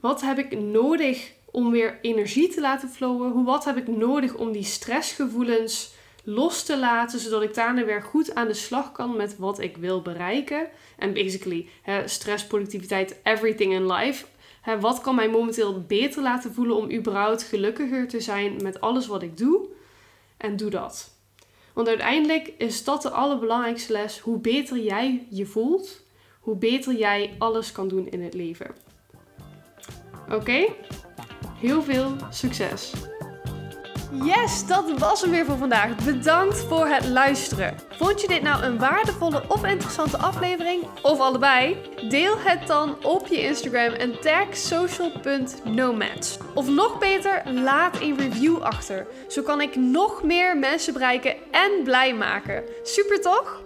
Wat 0.00 0.20
heb 0.20 0.38
ik 0.38 0.60
nodig 0.60 1.32
om 1.50 1.70
weer 1.70 1.98
energie 2.02 2.48
te 2.48 2.60
laten 2.60 2.88
flowen? 2.88 3.44
Wat 3.44 3.64
heb 3.64 3.76
ik 3.76 3.88
nodig 3.88 4.34
om 4.34 4.52
die 4.52 4.64
stressgevoelens 4.64 5.96
los 6.24 6.62
te 6.62 6.78
laten, 6.78 7.18
zodat 7.18 7.42
ik 7.42 7.54
daarna 7.54 7.84
weer 7.84 8.02
goed 8.02 8.34
aan 8.34 8.46
de 8.46 8.54
slag 8.54 8.92
kan 8.92 9.16
met 9.16 9.36
wat 9.38 9.60
ik 9.60 9.76
wil 9.76 10.02
bereiken? 10.02 10.68
En 10.98 11.12
basically, 11.12 11.68
stress, 12.04 12.46
productiviteit, 12.46 13.16
everything 13.22 13.72
in 13.72 13.92
life. 13.92 14.26
Hè, 14.60 14.80
wat 14.80 15.00
kan 15.00 15.14
mij 15.14 15.30
momenteel 15.30 15.82
beter 15.86 16.22
laten 16.22 16.54
voelen 16.54 16.76
om 16.76 16.90
überhaupt 16.92 17.42
gelukkiger 17.42 18.08
te 18.08 18.20
zijn 18.20 18.56
met 18.62 18.80
alles 18.80 19.06
wat 19.06 19.22
ik 19.22 19.36
doe? 19.36 19.66
En 20.36 20.56
doe 20.56 20.70
dat. 20.70 21.10
Want 21.72 21.88
uiteindelijk 21.88 22.52
is 22.58 22.84
dat 22.84 23.02
de 23.02 23.10
allerbelangrijkste 23.10 23.92
les. 23.92 24.18
Hoe 24.18 24.38
beter 24.38 24.78
jij 24.78 25.26
je 25.30 25.46
voelt, 25.46 26.02
hoe 26.40 26.56
beter 26.56 26.94
jij 26.94 27.34
alles 27.38 27.72
kan 27.72 27.88
doen 27.88 28.08
in 28.10 28.22
het 28.22 28.34
leven. 28.34 28.74
Oké? 30.30 30.66
Heel 31.60 31.82
veel 31.82 32.16
succes! 32.30 32.92
Yes, 34.10 34.66
dat 34.66 34.98
was 34.98 35.20
hem 35.20 35.30
weer 35.30 35.44
voor 35.44 35.56
vandaag. 35.56 36.04
Bedankt 36.04 36.58
voor 36.58 36.86
het 36.86 37.06
luisteren. 37.06 37.76
Vond 37.90 38.20
je 38.20 38.28
dit 38.28 38.42
nou 38.42 38.62
een 38.62 38.78
waardevolle 38.78 39.42
of 39.48 39.64
interessante 39.64 40.18
aflevering? 40.18 40.86
Of 41.02 41.20
allebei? 41.20 41.76
Deel 42.08 42.34
het 42.38 42.66
dan 42.66 43.04
op 43.04 43.26
je 43.26 43.42
Instagram 43.42 43.92
en 43.92 44.20
tag 44.20 44.56
social.nomads. 44.56 46.38
Of 46.54 46.68
nog 46.68 46.98
beter, 46.98 47.42
laat 47.52 48.00
een 48.00 48.18
review 48.18 48.62
achter. 48.62 49.06
Zo 49.28 49.42
kan 49.42 49.60
ik 49.60 49.76
nog 49.76 50.22
meer 50.22 50.56
mensen 50.56 50.92
bereiken 50.92 51.34
en 51.50 51.70
blij 51.84 52.14
maken. 52.14 52.64
Super 52.82 53.20
toch? 53.20 53.62